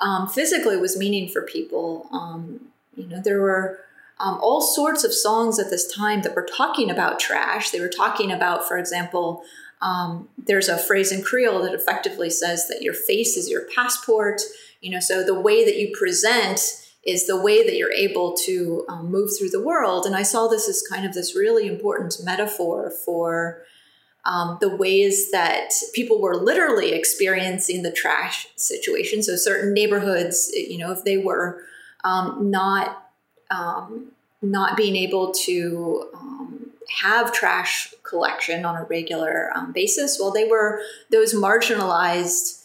um, 0.00 0.28
physically 0.28 0.76
was 0.76 0.96
meaning 0.96 1.28
for 1.28 1.42
people. 1.42 2.08
Um, 2.12 2.60
you 2.96 3.06
know, 3.06 3.20
there 3.20 3.40
were 3.40 3.80
um, 4.18 4.38
all 4.40 4.60
sorts 4.62 5.04
of 5.04 5.12
songs 5.12 5.58
at 5.58 5.70
this 5.70 5.92
time 5.92 6.22
that 6.22 6.34
were 6.34 6.48
talking 6.56 6.90
about 6.90 7.20
trash. 7.20 7.70
They 7.70 7.80
were 7.80 7.88
talking 7.88 8.32
about, 8.32 8.66
for 8.66 8.78
example, 8.78 9.42
um, 9.82 10.28
there's 10.38 10.68
a 10.68 10.78
phrase 10.78 11.12
in 11.12 11.22
Creole 11.22 11.62
that 11.62 11.74
effectively 11.74 12.30
says 12.30 12.66
that 12.68 12.82
your 12.82 12.94
face 12.94 13.36
is 13.36 13.50
your 13.50 13.66
passport. 13.74 14.40
You 14.80 14.90
know, 14.92 15.00
so 15.00 15.22
the 15.22 15.38
way 15.38 15.64
that 15.64 15.76
you 15.76 15.94
present 15.98 16.60
is 17.04 17.26
the 17.26 17.40
way 17.40 17.64
that 17.64 17.76
you're 17.76 17.92
able 17.92 18.34
to 18.44 18.84
um, 18.88 19.10
move 19.10 19.30
through 19.38 19.50
the 19.50 19.62
world. 19.62 20.06
And 20.06 20.16
I 20.16 20.22
saw 20.22 20.48
this 20.48 20.68
as 20.68 20.82
kind 20.90 21.06
of 21.06 21.14
this 21.14 21.36
really 21.36 21.66
important 21.66 22.16
metaphor 22.24 22.90
for 23.04 23.62
um, 24.24 24.58
the 24.60 24.74
ways 24.74 25.30
that 25.30 25.70
people 25.94 26.20
were 26.20 26.34
literally 26.34 26.92
experiencing 26.92 27.82
the 27.82 27.92
trash 27.92 28.48
situation. 28.56 29.22
So 29.22 29.36
certain 29.36 29.72
neighborhoods, 29.72 30.50
you 30.52 30.78
know, 30.78 30.90
if 30.90 31.04
they 31.04 31.16
were 31.16 31.62
um, 32.02 32.50
not 32.50 33.05
um, 33.50 34.12
not 34.42 34.76
being 34.76 34.96
able 34.96 35.32
to 35.32 36.08
um, 36.14 36.70
have 37.02 37.32
trash 37.32 37.94
collection 38.02 38.64
on 38.64 38.76
a 38.76 38.84
regular 38.84 39.50
um, 39.54 39.72
basis, 39.72 40.18
well, 40.20 40.30
they 40.30 40.44
were 40.44 40.80
those 41.10 41.34
marginalized 41.34 42.62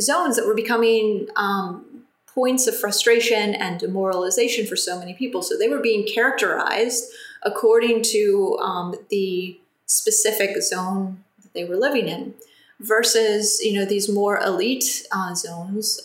zones 0.00 0.36
that 0.36 0.46
were 0.46 0.54
becoming 0.54 1.28
um, 1.36 1.84
points 2.26 2.66
of 2.66 2.76
frustration 2.76 3.54
and 3.54 3.78
demoralization 3.78 4.66
for 4.66 4.76
so 4.76 4.98
many 4.98 5.14
people. 5.14 5.42
So 5.42 5.56
they 5.58 5.68
were 5.68 5.80
being 5.80 6.06
characterized 6.06 7.10
according 7.42 8.02
to 8.02 8.58
um, 8.62 8.94
the 9.10 9.58
specific 9.86 10.60
zone 10.62 11.24
that 11.42 11.52
they 11.52 11.64
were 11.64 11.76
living 11.76 12.08
in, 12.08 12.34
versus 12.80 13.60
you 13.62 13.72
know 13.72 13.84
these 13.84 14.08
more 14.08 14.38
elite 14.38 15.06
uh, 15.12 15.34
zones. 15.34 16.00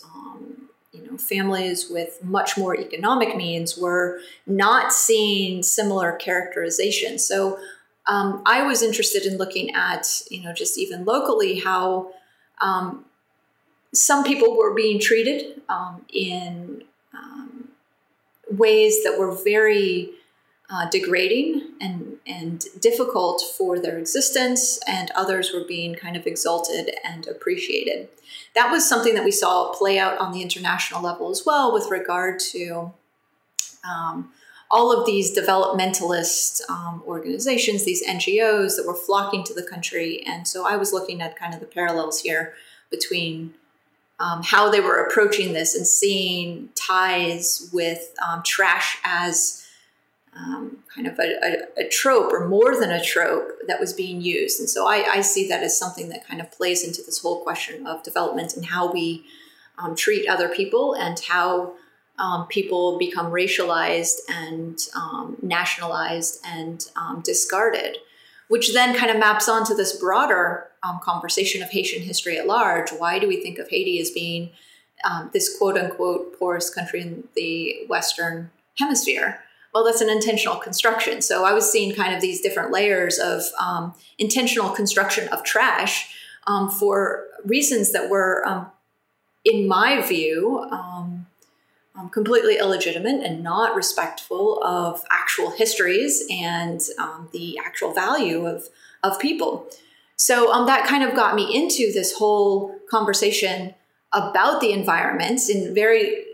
Families 1.17 1.89
with 1.89 2.23
much 2.23 2.57
more 2.57 2.75
economic 2.77 3.35
means 3.35 3.77
were 3.77 4.19
not 4.45 4.93
seeing 4.93 5.63
similar 5.63 6.13
characterization. 6.13 7.19
So 7.19 7.59
um, 8.07 8.41
I 8.45 8.63
was 8.63 8.81
interested 8.81 9.25
in 9.25 9.37
looking 9.37 9.73
at 9.75 10.21
you 10.29 10.41
know 10.43 10.53
just 10.53 10.77
even 10.77 11.05
locally 11.05 11.59
how 11.59 12.11
um, 12.61 13.05
some 13.93 14.23
people 14.23 14.57
were 14.57 14.73
being 14.73 14.99
treated 14.99 15.61
um, 15.69 16.05
in 16.13 16.83
um, 17.13 17.69
ways 18.51 19.03
that 19.03 19.17
were 19.17 19.31
very 19.31 20.11
uh, 20.69 20.89
degrading 20.89 21.63
and, 21.81 22.06
and 22.27 22.65
difficult 22.79 23.41
for 23.57 23.79
their 23.79 23.97
existence, 23.97 24.79
and 24.87 25.11
others 25.15 25.51
were 25.53 25.63
being 25.67 25.95
kind 25.95 26.15
of 26.17 26.27
exalted 26.27 26.91
and 27.03 27.27
appreciated. 27.27 28.09
That 28.55 28.71
was 28.71 28.87
something 28.87 29.15
that 29.15 29.23
we 29.23 29.31
saw 29.31 29.71
play 29.73 29.97
out 29.97 30.17
on 30.19 30.31
the 30.31 30.41
international 30.41 31.01
level 31.01 31.29
as 31.29 31.43
well, 31.45 31.73
with 31.73 31.89
regard 31.89 32.39
to 32.51 32.91
um, 33.87 34.31
all 34.69 34.91
of 34.91 35.05
these 35.05 35.37
developmentalist 35.37 36.61
um, 36.69 37.01
organizations, 37.07 37.85
these 37.85 38.05
NGOs 38.05 38.75
that 38.75 38.85
were 38.85 38.95
flocking 38.95 39.43
to 39.45 39.53
the 39.53 39.63
country. 39.63 40.23
And 40.25 40.47
so 40.47 40.67
I 40.67 40.75
was 40.75 40.91
looking 40.91 41.21
at 41.21 41.37
kind 41.37 41.53
of 41.53 41.59
the 41.59 41.65
parallels 41.65 42.21
here 42.21 42.53
between 42.89 43.53
um, 44.19 44.41
how 44.43 44.69
they 44.69 44.79
were 44.79 45.05
approaching 45.05 45.53
this 45.53 45.75
and 45.75 45.85
seeing 45.85 46.69
ties 46.75 47.69
with 47.71 48.13
um, 48.27 48.41
trash 48.43 48.97
as 49.03 49.66
um, 50.37 50.77
kind 50.93 51.07
of 51.07 51.17
a, 51.19 51.33
a, 51.43 51.85
a, 51.85 51.89
trope 51.89 52.31
or 52.31 52.47
more 52.47 52.79
than 52.79 52.91
a 52.91 53.03
trope 53.03 53.49
that 53.67 53.79
was 53.79 53.93
being 53.93 54.21
used. 54.21 54.59
And 54.59 54.69
so 54.69 54.87
I, 54.87 55.07
I, 55.15 55.21
see 55.21 55.47
that 55.47 55.63
as 55.63 55.79
something 55.79 56.09
that 56.09 56.27
kind 56.27 56.39
of 56.39 56.51
plays 56.51 56.83
into 56.83 57.01
this 57.01 57.19
whole 57.19 57.41
question 57.41 57.87
of 57.87 58.03
development 58.03 58.55
and 58.55 58.65
how 58.65 58.91
we 58.91 59.25
um, 59.79 59.95
treat 59.95 60.29
other 60.29 60.47
people 60.47 60.93
and 60.93 61.19
how 61.21 61.73
um, 62.19 62.45
people 62.47 62.99
become 62.99 63.31
racialized 63.31 64.17
and 64.29 64.79
um, 64.95 65.37
nationalized 65.41 66.39
and 66.45 66.85
discarded 67.23 67.97
which 68.47 68.73
then 68.73 68.95
kind 68.95 69.11
of 69.11 69.17
maps 69.17 69.49
onto 69.49 69.75
this 69.75 69.97
broader 69.97 70.67
um, 70.83 70.99
conversation 71.01 71.61
of 71.61 71.69
Haitian 71.69 72.01
history 72.01 72.37
at 72.37 72.47
large. 72.47 72.91
Why 72.91 73.19
do 73.19 73.27
we 73.27 73.41
think 73.41 73.59
of 73.59 73.69
Haiti 73.69 73.99
as 73.99 74.11
being 74.11 74.51
um, 75.03 75.29
this 75.33 75.55
quote 75.57 75.77
unquote 75.77 76.37
poorest 76.39 76.73
country 76.73 77.01
in 77.01 77.27
the 77.35 77.85
Western 77.87 78.51
Hemisphere? 78.77 79.41
Well, 79.73 79.83
that's 79.83 80.01
an 80.01 80.09
intentional 80.09 80.55
construction. 80.55 81.21
So 81.21 81.45
I 81.45 81.53
was 81.53 81.71
seeing 81.71 81.93
kind 81.93 82.15
of 82.15 82.21
these 82.21 82.41
different 82.41 82.71
layers 82.71 83.19
of 83.19 83.43
um, 83.59 83.93
intentional 84.17 84.69
construction 84.69 85.27
of 85.29 85.43
trash 85.43 86.15
um, 86.47 86.69
for 86.69 87.25
reasons 87.45 87.91
that 87.91 88.09
were, 88.09 88.47
um, 88.47 88.67
in 89.45 89.67
my 89.67 90.01
view, 90.01 90.59
um, 90.71 91.27
um, 91.95 92.09
completely 92.09 92.57
illegitimate 92.57 93.23
and 93.25 93.43
not 93.43 93.75
respectful 93.75 94.63
of 94.63 95.03
actual 95.11 95.51
histories 95.51 96.23
and 96.29 96.81
um, 96.99 97.27
the 97.33 97.59
actual 97.63 97.93
value 97.93 98.45
of, 98.45 98.69
of 99.03 99.19
people. 99.19 99.67
So 100.15 100.65
that 100.65 100.87
kind 100.87 101.03
of 101.03 101.15
got 101.15 101.35
me 101.35 101.55
into 101.55 101.91
this 101.93 102.13
whole 102.13 102.75
conversation 102.89 103.73
about 104.13 104.61
the 104.61 104.71
environment 104.71 105.41
in 105.49 105.73
very 105.73 106.25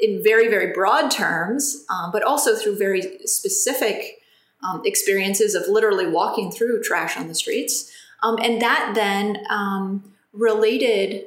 in 0.00 0.22
very 0.22 0.48
very 0.48 0.72
broad 0.72 1.10
terms, 1.10 1.84
um, 1.90 2.10
but 2.12 2.22
also 2.22 2.54
through 2.54 2.76
very 2.76 3.02
specific 3.26 4.22
um, 4.62 4.82
experiences 4.84 5.54
of 5.54 5.68
literally 5.68 6.06
walking 6.06 6.50
through 6.50 6.82
trash 6.82 7.16
on 7.16 7.28
the 7.28 7.34
streets, 7.34 7.90
um, 8.22 8.38
and 8.42 8.60
that 8.62 8.92
then 8.94 9.44
um, 9.50 10.02
related 10.32 11.26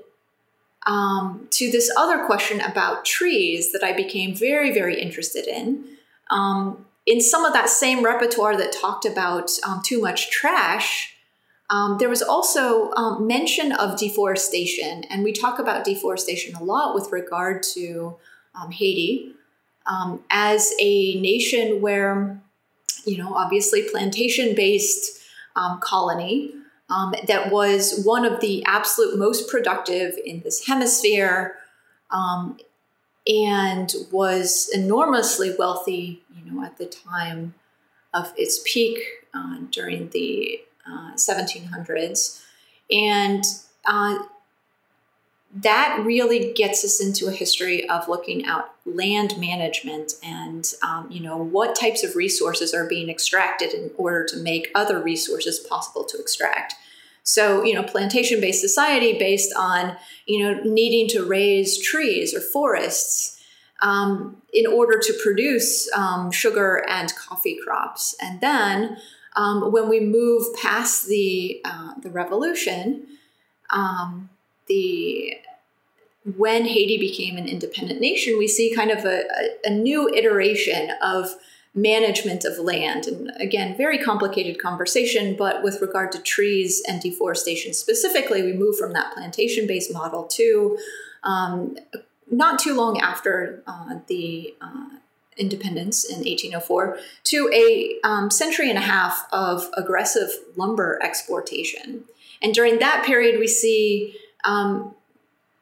um, 0.86 1.47
to 1.51 1.69
this 1.71 1.91
other 1.97 2.25
question 2.25 2.62
about 2.62 3.06
trees 3.06 3.71
that 3.71 3.84
I 3.84 3.93
became 3.93 4.36
very 4.36 4.71
very 4.71 4.99
interested 4.99 5.47
in. 5.47 5.84
In 7.06 7.21
some 7.21 7.45
of 7.45 7.53
that 7.53 7.69
same 7.69 8.03
repertoire 8.03 8.58
that 8.58 8.73
talked 8.73 9.06
about 9.06 9.49
too 9.86 10.01
much 10.01 10.30
trash, 10.30 11.15
um, 11.69 11.97
there 11.99 12.10
was 12.10 12.21
also 12.21 12.91
um, 12.91 13.27
mention 13.27 13.71
of 13.73 13.99
deforestation, 13.99 15.03
and 15.10 15.23
we 15.23 15.34
talk 15.34 15.60
about 15.60 15.84
deforestation 15.84 16.56
a 16.56 16.63
lot 16.63 16.95
with 16.95 17.12
regard 17.12 17.62
to 17.75 18.15
um, 18.60 18.72
Haiti 18.72 19.34
um, 19.86 20.24
as 20.30 20.74
a 20.80 21.20
nation 21.20 21.82
where, 21.82 22.41
you 23.06 23.17
know, 23.17 23.34
obviously 23.34 23.84
plantation 23.89 24.56
based 24.56 25.22
um, 25.56 25.80
colony 25.80 26.54
um, 26.89 27.13
that 27.28 27.52
was 27.52 28.02
one 28.04 28.26
of 28.26 28.39
the 28.39 28.63
absolute 28.65 29.17
most 29.17 29.50
productive 29.50 30.15
in 30.26 30.41
this 30.41 30.67
hemisphere 30.67 31.56
and 33.28 33.93
was 34.12 34.70
enormously 34.74 35.54
wealthy, 35.60 36.24
you 36.34 36.52
know, 36.52 36.63
at 36.63 36.78
the 36.78 36.86
time 36.86 37.54
of 38.13 38.34
its 38.38 38.62
peak 38.65 39.00
uh, 39.34 39.58
during 39.70 40.10
the 40.10 40.62
1700s. 41.15 42.39
Uh, 42.39 42.96
and 42.96 43.43
uh, 43.86 44.20
that 45.56 46.02
really 46.04 46.54
gets 46.54 46.84
us 46.84 47.02
into 47.02 47.28
a 47.28 47.32
history 47.32 47.88
of 47.90 48.08
looking 48.08 48.46
at 48.46 48.70
land 48.86 49.38
management 49.38 50.14
and 50.22 50.74
um, 50.84 51.10
you 51.10 51.22
know 51.22 51.38
what 51.38 51.76
types 51.76 52.04
of 52.04 52.16
resources 52.16 52.74
are 52.74 52.88
being 52.88 53.10
extracted 53.10 53.74
in 53.74 53.92
order 53.98 54.26
to 54.26 54.38
make 54.38 54.70
other 54.76 55.02
resources 55.02 55.60
possible 55.60 56.04
to 56.04 56.20
extract. 56.20 56.76
So 57.24 57.64
you 57.64 57.74
know 57.74 57.84
plantation 57.84 58.42
based 58.42 58.62
society 58.62 59.18
based 59.18 59.54
on 59.56 59.96
you 60.26 60.44
know 60.44 60.62
needing 60.64 61.08
to 61.10 61.26
raise 61.26 61.82
trees 61.82 62.34
or 62.34 62.42
forests 62.42 63.42
um, 63.82 64.42
in 64.54 64.66
order 64.68 65.00
to 65.00 65.14
produce 65.22 65.92
um, 65.94 66.32
sugar 66.32 66.84
and 66.90 67.14
coffee 67.16 67.58
crops. 67.64 68.16
And 68.22 68.42
then 68.42 68.98
um, 69.36 69.72
when 69.72 69.88
we 69.88 70.00
move 70.00 70.46
past 70.56 71.08
the 71.08 71.62
uh, 71.64 71.94
the 72.02 72.10
revolution, 72.10 73.08
um, 73.70 74.30
the 74.67 75.38
when 76.36 76.65
Haiti 76.65 76.97
became 76.97 77.38
an 77.38 77.47
independent 77.47 78.01
nation, 78.01 78.38
we 78.38 78.47
see 78.47 78.75
kind 78.75 78.91
of 78.91 79.06
a, 79.06 79.21
a, 79.21 79.49
a 79.65 79.69
new 79.69 80.10
iteration 80.13 80.91
of 81.01 81.36
management 81.73 82.43
of 82.43 82.58
land. 82.58 83.06
And 83.06 83.32
again, 83.39 83.77
very 83.77 83.97
complicated 83.97 84.60
conversation, 84.60 85.36
but 85.38 85.63
with 85.63 85.80
regard 85.80 86.12
to 86.13 86.19
trees 86.19 86.82
and 86.88 87.01
deforestation 87.01 87.73
specifically, 87.73 88.41
we 88.41 88.51
move 88.51 88.77
from 88.77 88.93
that 88.93 89.13
plantation 89.13 89.67
based 89.67 89.93
model 89.93 90.23
to 90.23 90.77
um, 91.23 91.77
not 92.30 92.60
too 92.60 92.75
long 92.75 92.99
after 92.99 93.63
uh, 93.67 93.99
the 94.08 94.56
uh, 94.60 94.89
independence 95.38 96.03
in 96.03 96.17
1804 96.17 96.97
to 97.25 97.49
a 97.53 97.99
um, 98.03 98.32
century 98.32 98.69
and 98.69 98.77
a 98.77 98.82
half 98.82 99.27
of 99.32 99.69
aggressive 99.77 100.30
lumber 100.56 100.99
exportation. 101.03 102.03
And 102.41 102.53
during 102.53 102.80
that 102.80 103.06
period, 103.06 103.39
we 103.39 103.47
see 103.47 104.17
um, 104.48 104.96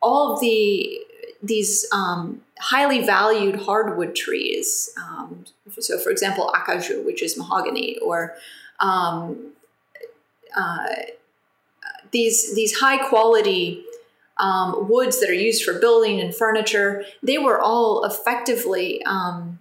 all 0.02 0.34
of 0.34 0.40
the 0.40 1.00
these 1.44 1.86
um, 1.92 2.42
highly 2.60 3.06
valued 3.06 3.62
hardwood 3.62 4.16
trees. 4.16 4.92
Um, 4.98 5.46
so, 5.80 6.00
for 6.00 6.10
example, 6.10 6.52
acajou, 6.56 7.06
which 7.06 7.22
is 7.22 7.38
mahogany, 7.38 7.98
or 8.00 8.36
um, 8.80 9.52
uh, 10.56 10.88
these 12.12 12.56
these 12.56 12.80
high 12.80 12.98
quality 13.10 13.84
um, 14.38 14.90
woods 14.90 15.20
that 15.20 15.30
are 15.30 15.34
used 15.34 15.64
for 15.64 15.80
building 15.80 16.20
and 16.22 16.36
furniture, 16.36 17.04
they 17.24 17.38
were 17.38 17.60
all 17.60 18.04
effectively 18.06 19.04
um, 19.06 19.60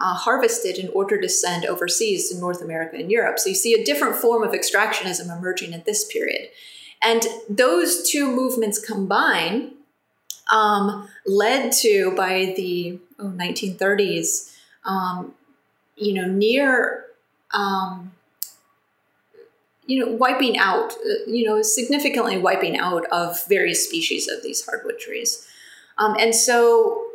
uh, 0.00 0.14
harvested 0.14 0.78
in 0.78 0.88
order 0.88 1.20
to 1.20 1.28
send 1.28 1.64
overseas 1.64 2.30
to 2.30 2.38
North 2.38 2.62
America 2.62 2.96
and 2.96 3.10
Europe. 3.10 3.38
So 3.38 3.48
you 3.48 3.54
see 3.54 3.74
a 3.74 3.84
different 3.84 4.16
form 4.16 4.42
of 4.42 4.52
extractionism 4.52 5.34
emerging 5.36 5.74
at 5.74 5.84
this 5.84 6.04
period. 6.04 6.48
And 7.02 7.22
those 7.48 8.08
two 8.08 8.30
movements 8.30 8.78
combined 8.78 9.72
um, 10.52 11.08
led 11.26 11.72
to, 11.80 12.12
by 12.16 12.54
the 12.56 12.98
oh, 13.18 13.28
1930s, 13.28 14.54
um, 14.84 15.34
you 15.96 16.14
know, 16.14 16.26
near, 16.26 17.04
um, 17.52 18.12
you 19.86 20.04
know, 20.04 20.12
wiping 20.12 20.58
out, 20.58 20.92
uh, 20.92 21.30
you 21.30 21.44
know, 21.44 21.62
significantly 21.62 22.38
wiping 22.38 22.78
out 22.78 23.06
of 23.06 23.46
various 23.48 23.84
species 23.84 24.28
of 24.28 24.42
these 24.42 24.64
hardwood 24.64 24.98
trees. 24.98 25.46
Um, 25.98 26.16
and 26.18 26.34
so 26.34 27.06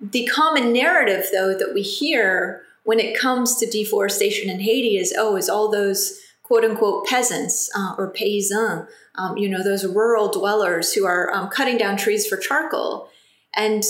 the 0.00 0.26
common 0.26 0.72
narrative, 0.72 1.26
though, 1.32 1.56
that 1.56 1.72
we 1.72 1.82
hear 1.82 2.62
when 2.84 2.98
it 2.98 3.18
comes 3.18 3.56
to 3.56 3.66
deforestation 3.66 4.50
in 4.50 4.60
Haiti 4.60 4.96
is, 4.96 5.14
oh, 5.16 5.36
is 5.36 5.48
all 5.48 5.70
those 5.70 6.20
quote 6.52 6.64
unquote 6.64 7.06
peasants 7.06 7.70
uh, 7.74 7.94
or 7.96 8.12
paysans, 8.12 8.86
um, 9.14 9.38
you 9.38 9.48
know, 9.48 9.62
those 9.62 9.86
rural 9.86 10.30
dwellers 10.30 10.92
who 10.92 11.06
are 11.06 11.32
um, 11.32 11.48
cutting 11.48 11.78
down 11.78 11.96
trees 11.96 12.26
for 12.26 12.36
charcoal. 12.36 13.08
And 13.56 13.82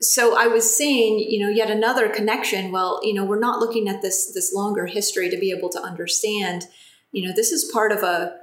so 0.00 0.36
I 0.36 0.46
was 0.46 0.76
seeing, 0.76 1.18
you 1.18 1.40
know, 1.40 1.48
yet 1.48 1.72
another 1.72 2.08
connection. 2.08 2.70
Well, 2.70 3.00
you 3.02 3.14
know, 3.14 3.24
we're 3.24 3.40
not 3.40 3.58
looking 3.58 3.88
at 3.88 4.00
this 4.00 4.32
this 4.32 4.52
longer 4.54 4.86
history 4.86 5.28
to 5.28 5.36
be 5.36 5.50
able 5.50 5.70
to 5.70 5.80
understand, 5.80 6.68
you 7.10 7.26
know, 7.26 7.34
this 7.34 7.50
is 7.50 7.68
part 7.72 7.90
of 7.90 8.04
a 8.04 8.36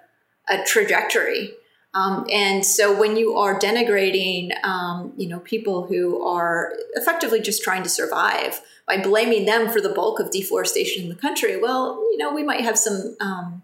a 0.50 0.62
trajectory 0.66 1.54
um, 1.94 2.26
and 2.32 2.66
so 2.66 2.98
when 2.98 3.18
you 3.18 3.36
are 3.36 3.60
denigrating, 3.60 4.52
um, 4.64 5.14
you 5.18 5.28
know, 5.28 5.40
people 5.40 5.88
who 5.88 6.26
are 6.26 6.74
effectively 6.94 7.42
just 7.42 7.64
trying 7.64 7.84
to 7.84 7.90
survive 7.90 8.62
by 8.88 8.98
blaming 8.98 9.46
them 9.46 9.70
for 9.70 9.82
the 9.82 9.90
bulk 9.90 10.20
of 10.20 10.32
deforestation 10.32 11.04
in 11.04 11.10
the 11.10 11.16
country, 11.16 11.58
well, 11.58 11.96
you 12.12 12.18
know, 12.18 12.34
we 12.34 12.44
might 12.44 12.62
have 12.62 12.78
some, 12.78 13.18
um, 13.20 13.62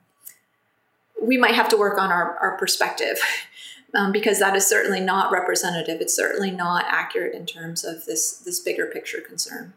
we 1.22 1.38
might 1.38 1.56
have 1.56 1.70
to 1.70 1.78
work 1.78 1.98
on 1.98 2.12
our, 2.12 2.38
our 2.38 2.58
perspective 2.58 3.18
um, 3.96 4.12
because 4.12 4.40
that 4.40 4.56
is 4.56 4.68
certainly 4.68 5.00
not 5.00 5.32
representative. 5.32 6.02
It's 6.02 6.16
certainly 6.16 6.52
not 6.52 6.86
accurate 6.88 7.34
in 7.34 7.46
terms 7.46 7.86
of 7.86 8.06
this 8.06 8.38
this 8.40 8.60
bigger 8.60 8.88
picture 8.88 9.22
concern. 9.22 9.74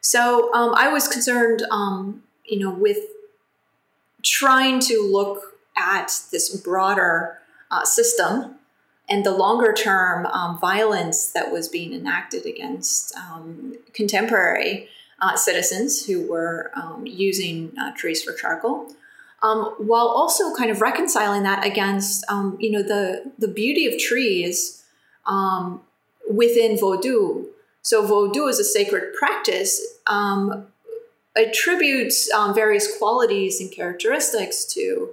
So 0.00 0.52
um, 0.52 0.74
I 0.74 0.88
was 0.88 1.08
concerned, 1.08 1.62
um, 1.70 2.24
you 2.44 2.58
know, 2.58 2.70
with 2.70 2.98
trying 4.22 4.80
to 4.80 5.00
look 5.00 5.56
at 5.76 6.20
this 6.30 6.54
broader 6.56 7.38
uh, 7.74 7.84
system 7.84 8.54
and 9.08 9.26
the 9.26 9.30
longer 9.32 9.72
term 9.72 10.26
um, 10.26 10.58
violence 10.58 11.26
that 11.32 11.50
was 11.50 11.68
being 11.68 11.92
enacted 11.92 12.46
against 12.46 13.14
um, 13.16 13.74
contemporary 13.92 14.88
uh, 15.20 15.36
citizens 15.36 16.06
who 16.06 16.30
were 16.30 16.70
um, 16.76 17.04
using 17.04 17.72
uh, 17.78 17.92
trees 17.96 18.22
for 18.22 18.32
charcoal. 18.32 18.86
Um, 19.42 19.74
while 19.76 20.06
also 20.06 20.54
kind 20.54 20.70
of 20.70 20.80
reconciling 20.80 21.42
that 21.42 21.66
against, 21.66 22.24
um, 22.30 22.56
you 22.60 22.70
know, 22.70 22.82
the 22.82 23.30
the 23.38 23.48
beauty 23.48 23.86
of 23.86 23.98
trees 23.98 24.84
um, 25.26 25.82
within 26.30 26.76
Vodou. 26.78 27.48
So 27.82 28.06
Vodou 28.06 28.48
is 28.48 28.58
a 28.58 28.64
sacred 28.64 29.12
practice 29.18 29.82
attributes 31.36 32.30
various 32.54 32.96
qualities 32.96 33.60
and 33.60 33.70
characteristics 33.70 34.64
to 34.64 35.10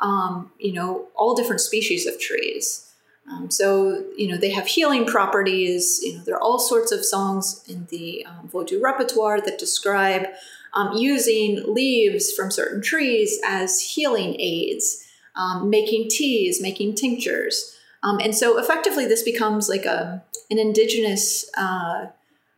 um, 0.00 0.50
you 0.58 0.72
know, 0.72 1.08
all 1.14 1.34
different 1.34 1.60
species 1.60 2.06
of 2.06 2.20
trees. 2.20 2.84
Um, 3.30 3.50
so, 3.50 4.04
you 4.16 4.28
know, 4.28 4.38
they 4.38 4.50
have 4.50 4.66
healing 4.66 5.04
properties. 5.04 6.00
You 6.02 6.14
know, 6.14 6.22
there 6.24 6.36
are 6.36 6.42
all 6.42 6.58
sorts 6.58 6.92
of 6.92 7.04
songs 7.04 7.62
in 7.68 7.86
the 7.90 8.24
um, 8.24 8.48
Vodou 8.48 8.80
repertoire 8.80 9.40
that 9.40 9.58
describe 9.58 10.28
um, 10.72 10.96
using 10.96 11.62
leaves 11.66 12.32
from 12.32 12.50
certain 12.50 12.80
trees 12.80 13.38
as 13.44 13.80
healing 13.80 14.36
aids, 14.38 15.04
um, 15.36 15.68
making 15.68 16.08
teas, 16.08 16.62
making 16.62 16.94
tinctures. 16.94 17.76
Um, 18.02 18.18
and 18.18 18.34
so, 18.34 18.58
effectively, 18.58 19.06
this 19.06 19.22
becomes 19.22 19.68
like 19.68 19.84
a, 19.84 20.22
an 20.50 20.58
indigenous 20.58 21.50
uh, 21.58 22.06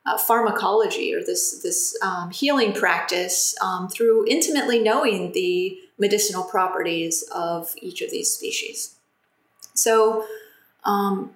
uh, 0.06 0.18
pharmacology 0.18 1.14
or 1.14 1.24
this, 1.24 1.62
this 1.62 1.96
healing 2.30 2.72
practice 2.72 3.54
through 3.92 4.26
intimately 4.28 4.78
knowing 4.78 5.32
the 5.32 5.78
medicinal 6.00 6.42
properties 6.42 7.22
of 7.32 7.72
each 7.80 8.00
of 8.02 8.10
these 8.10 8.32
species. 8.32 8.96
So, 9.74 10.24
um, 10.84 11.32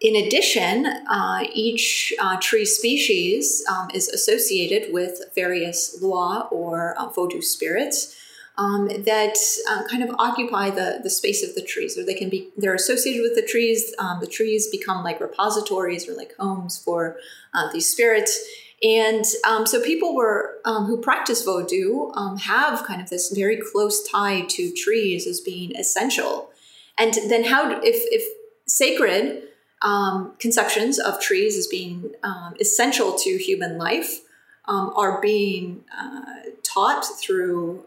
in 0.00 0.14
addition, 0.14 0.86
uh, 0.86 1.44
each 1.52 2.14
uh, 2.20 2.36
tree 2.38 2.66
species 2.66 3.64
um, 3.70 3.90
is 3.94 4.08
associated 4.08 4.92
with 4.92 5.22
various 5.34 5.98
lwa 6.02 6.52
or 6.52 6.94
uh, 6.98 7.08
vodou 7.08 7.42
spirits 7.42 8.14
um, 8.58 8.88
that 8.88 9.36
uh, 9.70 9.84
kind 9.84 10.02
of 10.02 10.14
occupy 10.18 10.70
the, 10.70 11.00
the 11.02 11.10
space 11.10 11.46
of 11.46 11.54
the 11.54 11.62
trees, 11.62 11.96
or 11.98 12.04
they 12.04 12.14
can 12.14 12.28
be 12.28 12.50
they're 12.56 12.74
associated 12.74 13.22
with 13.22 13.34
the 13.34 13.42
trees. 13.42 13.94
Um, 13.98 14.20
the 14.20 14.26
trees 14.26 14.68
become 14.68 15.04
like 15.04 15.20
repositories 15.20 16.08
or 16.08 16.14
like 16.14 16.34
homes 16.38 16.78
for 16.78 17.16
uh, 17.54 17.70
these 17.72 17.90
spirits. 17.90 18.38
And 18.82 19.24
um, 19.48 19.66
so 19.66 19.82
people 19.82 20.14
were 20.14 20.58
um, 20.64 20.84
who 20.84 21.00
practice 21.00 21.46
vodou 21.46 22.14
um, 22.16 22.36
have 22.38 22.84
kind 22.84 23.00
of 23.00 23.08
this 23.08 23.30
very 23.30 23.56
close 23.56 24.06
tie 24.06 24.42
to 24.42 24.72
trees 24.72 25.26
as 25.26 25.40
being 25.40 25.74
essential. 25.76 26.50
And 26.98 27.14
then 27.28 27.44
how 27.44 27.80
if 27.82 27.96
if 28.12 28.24
sacred 28.66 29.44
um, 29.82 30.34
conceptions 30.38 30.98
of 30.98 31.20
trees 31.20 31.56
as 31.56 31.66
being 31.66 32.12
um, 32.22 32.54
essential 32.60 33.16
to 33.18 33.38
human 33.38 33.78
life 33.78 34.20
um, 34.66 34.92
are 34.96 35.20
being 35.20 35.84
uh, 35.96 36.50
taught 36.62 37.04
through 37.18 37.84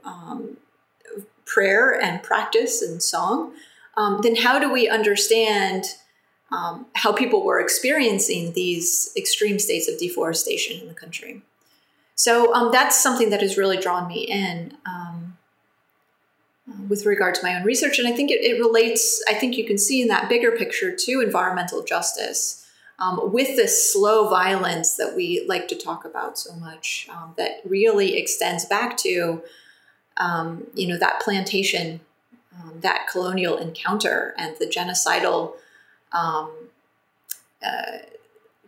prayer 1.45 1.99
and 1.99 2.21
practice 2.23 2.81
and 2.81 3.01
song, 3.01 3.53
then 4.21 4.35
how 4.37 4.59
do 4.59 4.71
we 4.71 4.87
understand 4.87 5.85
um, 6.51 6.87
how 6.93 7.13
people 7.13 7.43
were 7.43 7.59
experiencing 7.59 8.53
these 8.53 9.11
extreme 9.15 9.59
states 9.59 9.87
of 9.87 9.97
deforestation 9.99 10.81
in 10.81 10.87
the 10.87 10.93
country? 10.93 11.41
So 12.15 12.69
that's 12.71 13.01
something 13.01 13.29
that 13.29 13.41
has 13.41 13.57
really 13.57 13.77
drawn 13.77 14.07
me 14.07 14.23
in 14.23 14.77
with 16.87 17.05
regard 17.05 17.35
to 17.35 17.43
my 17.43 17.55
own 17.55 17.63
research. 17.63 17.99
And 17.99 18.07
I 18.07 18.11
think 18.11 18.31
it, 18.31 18.41
it, 18.43 18.59
relates, 18.59 19.23
I 19.27 19.33
think 19.33 19.57
you 19.57 19.65
can 19.65 19.77
see 19.77 20.01
in 20.01 20.07
that 20.09 20.29
bigger 20.29 20.51
picture 20.51 20.95
to 20.95 21.21
environmental 21.21 21.83
justice 21.83 22.65
um, 22.99 23.31
with 23.31 23.55
this 23.55 23.91
slow 23.91 24.27
violence 24.27 24.95
that 24.95 25.15
we 25.15 25.45
like 25.47 25.67
to 25.69 25.75
talk 25.75 26.05
about 26.05 26.37
so 26.37 26.53
much 26.55 27.07
um, 27.09 27.33
that 27.37 27.61
really 27.63 28.17
extends 28.17 28.65
back 28.65 28.97
to, 28.97 29.41
um, 30.17 30.67
you 30.73 30.87
know, 30.87 30.97
that 30.97 31.21
plantation, 31.21 32.01
um, 32.59 32.73
that 32.81 33.07
colonial 33.09 33.57
encounter 33.57 34.33
and 34.37 34.55
the 34.59 34.65
genocidal 34.65 35.53
um, 36.11 36.51
uh, 37.65 37.99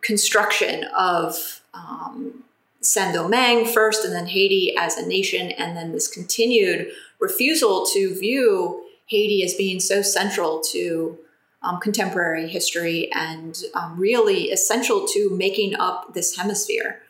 construction 0.01 0.85
of 0.97 1.61
um, 1.73 2.43
Saint-Domingue 2.81 3.65
first 3.65 4.03
and 4.03 4.13
then 4.13 4.27
Haiti 4.27 4.75
as 4.77 4.97
a 4.97 5.07
nation, 5.07 5.51
and 5.51 5.77
then 5.77 5.91
this 5.91 6.07
continued 6.07 6.91
refusal 7.19 7.85
to 7.93 8.13
view 8.19 8.83
Haiti 9.05 9.43
as 9.43 9.53
being 9.53 9.79
so 9.79 10.01
central 10.01 10.61
to 10.71 11.17
um, 11.63 11.79
contemporary 11.79 12.47
history 12.47 13.11
and 13.13 13.63
um, 13.75 13.97
really 13.97 14.45
essential 14.45 15.05
to 15.07 15.29
making 15.29 15.75
up 15.75 16.13
this 16.13 16.35
hemisphere. 16.35 17.01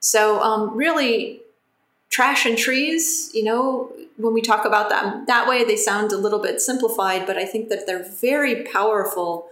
So, 0.00 0.40
um, 0.40 0.76
really, 0.76 1.40
trash 2.08 2.46
and 2.46 2.56
trees, 2.56 3.30
you 3.34 3.42
know, 3.42 3.92
when 4.16 4.32
we 4.32 4.40
talk 4.40 4.64
about 4.64 4.88
them 4.88 5.24
that 5.26 5.48
way, 5.48 5.64
they 5.64 5.76
sound 5.76 6.12
a 6.12 6.16
little 6.16 6.38
bit 6.38 6.60
simplified, 6.60 7.26
but 7.26 7.36
I 7.36 7.44
think 7.44 7.68
that 7.68 7.86
they're 7.86 8.08
very 8.20 8.62
powerful 8.64 9.48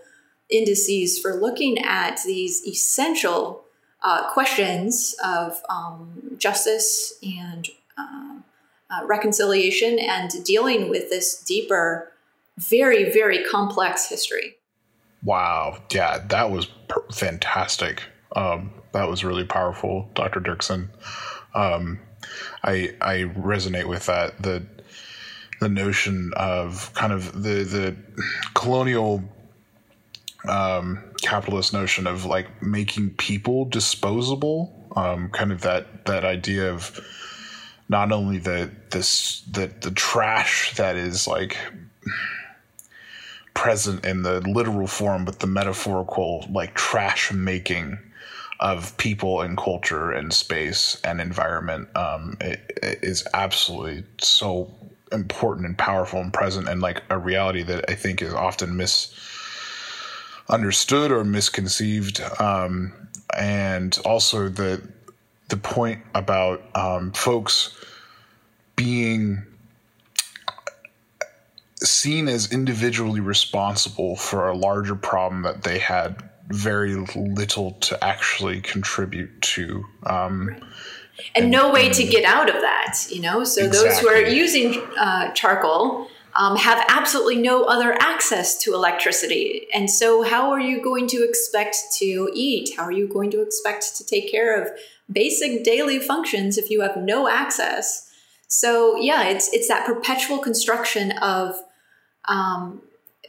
indices 0.50 1.18
for 1.18 1.34
looking 1.34 1.78
at 1.78 2.20
these 2.24 2.66
essential 2.66 3.64
uh, 4.02 4.30
questions 4.32 5.14
of 5.24 5.60
um, 5.68 6.36
justice 6.38 7.14
and 7.22 7.68
uh, 7.98 8.36
uh, 8.90 9.06
reconciliation 9.06 9.98
and 9.98 10.30
dealing 10.44 10.88
with 10.88 11.10
this 11.10 11.42
deeper, 11.42 12.12
very, 12.58 13.10
very 13.12 13.42
complex 13.44 14.08
history. 14.08 14.56
Wow. 15.24 15.78
Yeah, 15.90 16.18
that 16.28 16.50
was 16.50 16.66
per- 16.88 17.04
fantastic. 17.12 18.02
Um, 18.36 18.70
that 18.92 19.08
was 19.08 19.24
really 19.24 19.44
powerful, 19.44 20.08
Dr. 20.14 20.40
Dirksen. 20.40 20.88
Um, 21.54 21.98
I 22.62 22.94
I 23.00 23.30
resonate 23.36 23.88
with 23.88 24.06
that. 24.06 24.42
The 24.42 24.66
the 25.60 25.68
notion 25.68 26.32
of 26.36 26.92
kind 26.94 27.12
of 27.12 27.42
the 27.42 27.64
the 27.64 27.96
colonial 28.54 29.22
um, 30.48 31.02
capitalist 31.22 31.72
notion 31.72 32.06
of 32.06 32.24
like 32.24 32.62
making 32.62 33.10
people 33.10 33.64
disposable. 33.64 34.72
Um, 34.94 35.28
kind 35.30 35.52
of 35.52 35.60
that 35.62 36.06
that 36.06 36.24
idea 36.24 36.72
of 36.72 37.00
not 37.88 38.12
only 38.12 38.38
the 38.38 38.70
this 38.90 39.42
the 39.50 39.70
the 39.80 39.90
trash 39.90 40.74
that 40.76 40.96
is 40.96 41.26
like 41.26 41.56
present 43.54 44.04
in 44.04 44.22
the 44.22 44.40
literal 44.40 44.86
form, 44.86 45.24
but 45.24 45.40
the 45.40 45.46
metaphorical 45.46 46.46
like 46.50 46.74
trash 46.74 47.32
making 47.32 47.98
of 48.60 48.96
people 48.96 49.42
and 49.42 49.58
culture 49.58 50.12
and 50.12 50.32
space 50.32 50.98
and 51.04 51.20
environment 51.20 51.94
um, 51.94 52.38
it, 52.40 52.78
it 52.82 52.98
is 53.02 53.22
absolutely 53.34 54.02
so 54.18 54.72
important 55.12 55.66
and 55.66 55.76
powerful 55.76 56.20
and 56.20 56.32
present 56.32 56.66
and 56.66 56.80
like 56.80 57.02
a 57.10 57.18
reality 57.18 57.62
that 57.62 57.84
I 57.90 57.94
think 57.94 58.22
is 58.22 58.32
often 58.32 58.74
misunderstood 58.74 59.35
or 61.12 61.24
misconceived. 61.24 62.20
Um, 62.40 62.92
and 63.36 63.98
also 64.04 64.48
the 64.48 64.82
the 65.48 65.56
point 65.56 66.02
about 66.14 66.62
um, 66.74 67.12
folks 67.12 67.76
being 68.74 69.44
seen 71.76 72.28
as 72.28 72.52
individually 72.52 73.20
responsible 73.20 74.16
for 74.16 74.48
a 74.48 74.56
larger 74.56 74.96
problem 74.96 75.42
that 75.42 75.62
they 75.62 75.78
had 75.78 76.22
very 76.48 76.94
little 77.14 77.72
to 77.72 78.02
actually 78.04 78.60
contribute 78.60 79.40
to. 79.42 79.84
Um, 80.04 80.48
and, 81.34 81.44
and, 81.44 81.50
no 81.50 81.72
way 81.72 81.86
and, 81.86 81.94
to 81.94 82.04
get 82.04 82.24
out 82.24 82.48
of 82.48 82.60
that, 82.60 82.98
you 83.10 83.20
know? 83.20 83.44
So 83.44 83.64
exactly. 83.64 83.88
those 83.88 83.98
who 84.00 84.08
are 84.08 84.20
using 84.20 84.82
uh, 84.98 85.32
charcoal 85.32 86.08
um, 86.36 86.56
have 86.56 86.84
absolutely 86.88 87.36
no 87.36 87.64
other 87.64 87.96
access 87.98 88.58
to 88.62 88.74
electricity. 88.74 89.66
And 89.72 89.88
so, 89.90 90.22
how 90.22 90.50
are 90.50 90.60
you 90.60 90.82
going 90.82 91.06
to 91.08 91.24
expect 91.24 91.76
to 91.98 92.30
eat? 92.34 92.76
How 92.76 92.84
are 92.84 92.92
you 92.92 93.08
going 93.08 93.30
to 93.30 93.42
expect 93.42 93.96
to 93.96 94.04
take 94.04 94.30
care 94.30 94.60
of 94.60 94.70
basic 95.10 95.64
daily 95.64 95.98
functions 95.98 96.58
if 96.58 96.70
you 96.70 96.82
have 96.82 96.96
no 96.96 97.28
access? 97.28 98.10
So, 98.48 98.96
yeah, 98.96 99.28
it's 99.28 99.52
it's 99.52 99.68
that 99.68 99.86
perpetual 99.86 100.38
construction 100.38 101.12
of 101.12 101.56
um, 102.28 102.82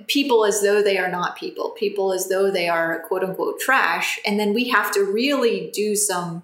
people 0.08 0.44
as 0.44 0.62
though 0.62 0.82
they 0.82 0.98
are 0.98 1.10
not 1.10 1.38
people, 1.38 1.70
people 1.72 2.12
as 2.12 2.28
though 2.28 2.52
they 2.52 2.68
are 2.68 3.00
quote 3.08 3.24
unquote 3.24 3.60
trash, 3.62 4.20
and 4.26 4.38
then 4.38 4.54
we 4.54 4.70
have 4.70 4.92
to 4.94 5.04
really 5.04 5.72
do 5.74 5.96
some 5.96 6.44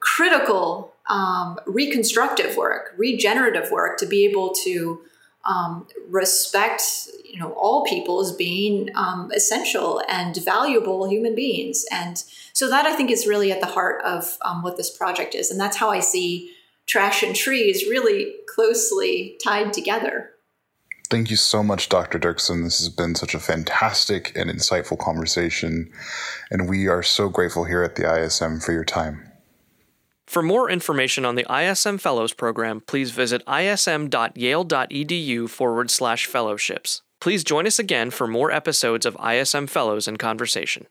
critical 0.00 0.92
um, 1.08 1.58
reconstructive 1.66 2.56
work, 2.56 2.94
regenerative 2.96 3.70
work 3.70 3.98
to 3.98 4.06
be 4.06 4.24
able 4.24 4.52
to 4.64 5.00
um, 5.44 5.86
respect 6.08 7.08
you 7.24 7.38
know 7.40 7.52
all 7.52 7.84
people 7.84 8.20
as 8.20 8.32
being 8.32 8.90
um, 8.94 9.30
essential 9.34 10.02
and 10.08 10.36
valuable 10.44 11.08
human 11.08 11.34
beings 11.34 11.84
and 11.90 12.24
so 12.52 12.68
that 12.68 12.86
i 12.86 12.94
think 12.94 13.10
is 13.10 13.26
really 13.26 13.50
at 13.50 13.60
the 13.60 13.66
heart 13.66 14.02
of 14.04 14.36
um, 14.44 14.62
what 14.62 14.76
this 14.76 14.96
project 14.96 15.34
is 15.34 15.50
and 15.50 15.60
that's 15.60 15.76
how 15.76 15.90
i 15.90 16.00
see 16.00 16.52
trash 16.86 17.22
and 17.22 17.34
trees 17.34 17.84
really 17.88 18.34
closely 18.54 19.36
tied 19.42 19.72
together 19.72 20.30
Thank 21.10 21.30
you 21.30 21.36
so 21.36 21.62
much, 21.62 21.90
Dr. 21.90 22.18
Dirksen. 22.18 22.64
This 22.64 22.78
has 22.78 22.88
been 22.88 23.14
such 23.14 23.34
a 23.34 23.38
fantastic 23.38 24.34
and 24.34 24.48
insightful 24.48 24.98
conversation, 24.98 25.92
and 26.50 26.70
we 26.70 26.88
are 26.88 27.02
so 27.02 27.28
grateful 27.28 27.64
here 27.64 27.82
at 27.82 27.96
the 27.96 28.10
ISM 28.10 28.60
for 28.60 28.72
your 28.72 28.86
time. 28.86 29.30
For 30.32 30.42
more 30.42 30.70
information 30.70 31.26
on 31.26 31.34
the 31.34 31.44
ISM 31.52 31.98
Fellows 31.98 32.32
Program, 32.32 32.80
please 32.80 33.10
visit 33.10 33.42
ism.yale.edu 33.46 35.50
forward 35.50 35.90
slash 35.90 36.24
fellowships. 36.24 37.02
Please 37.20 37.44
join 37.44 37.66
us 37.66 37.78
again 37.78 38.10
for 38.10 38.26
more 38.26 38.50
episodes 38.50 39.04
of 39.04 39.14
ISM 39.22 39.66
Fellows 39.66 40.08
in 40.08 40.16
Conversation. 40.16 40.86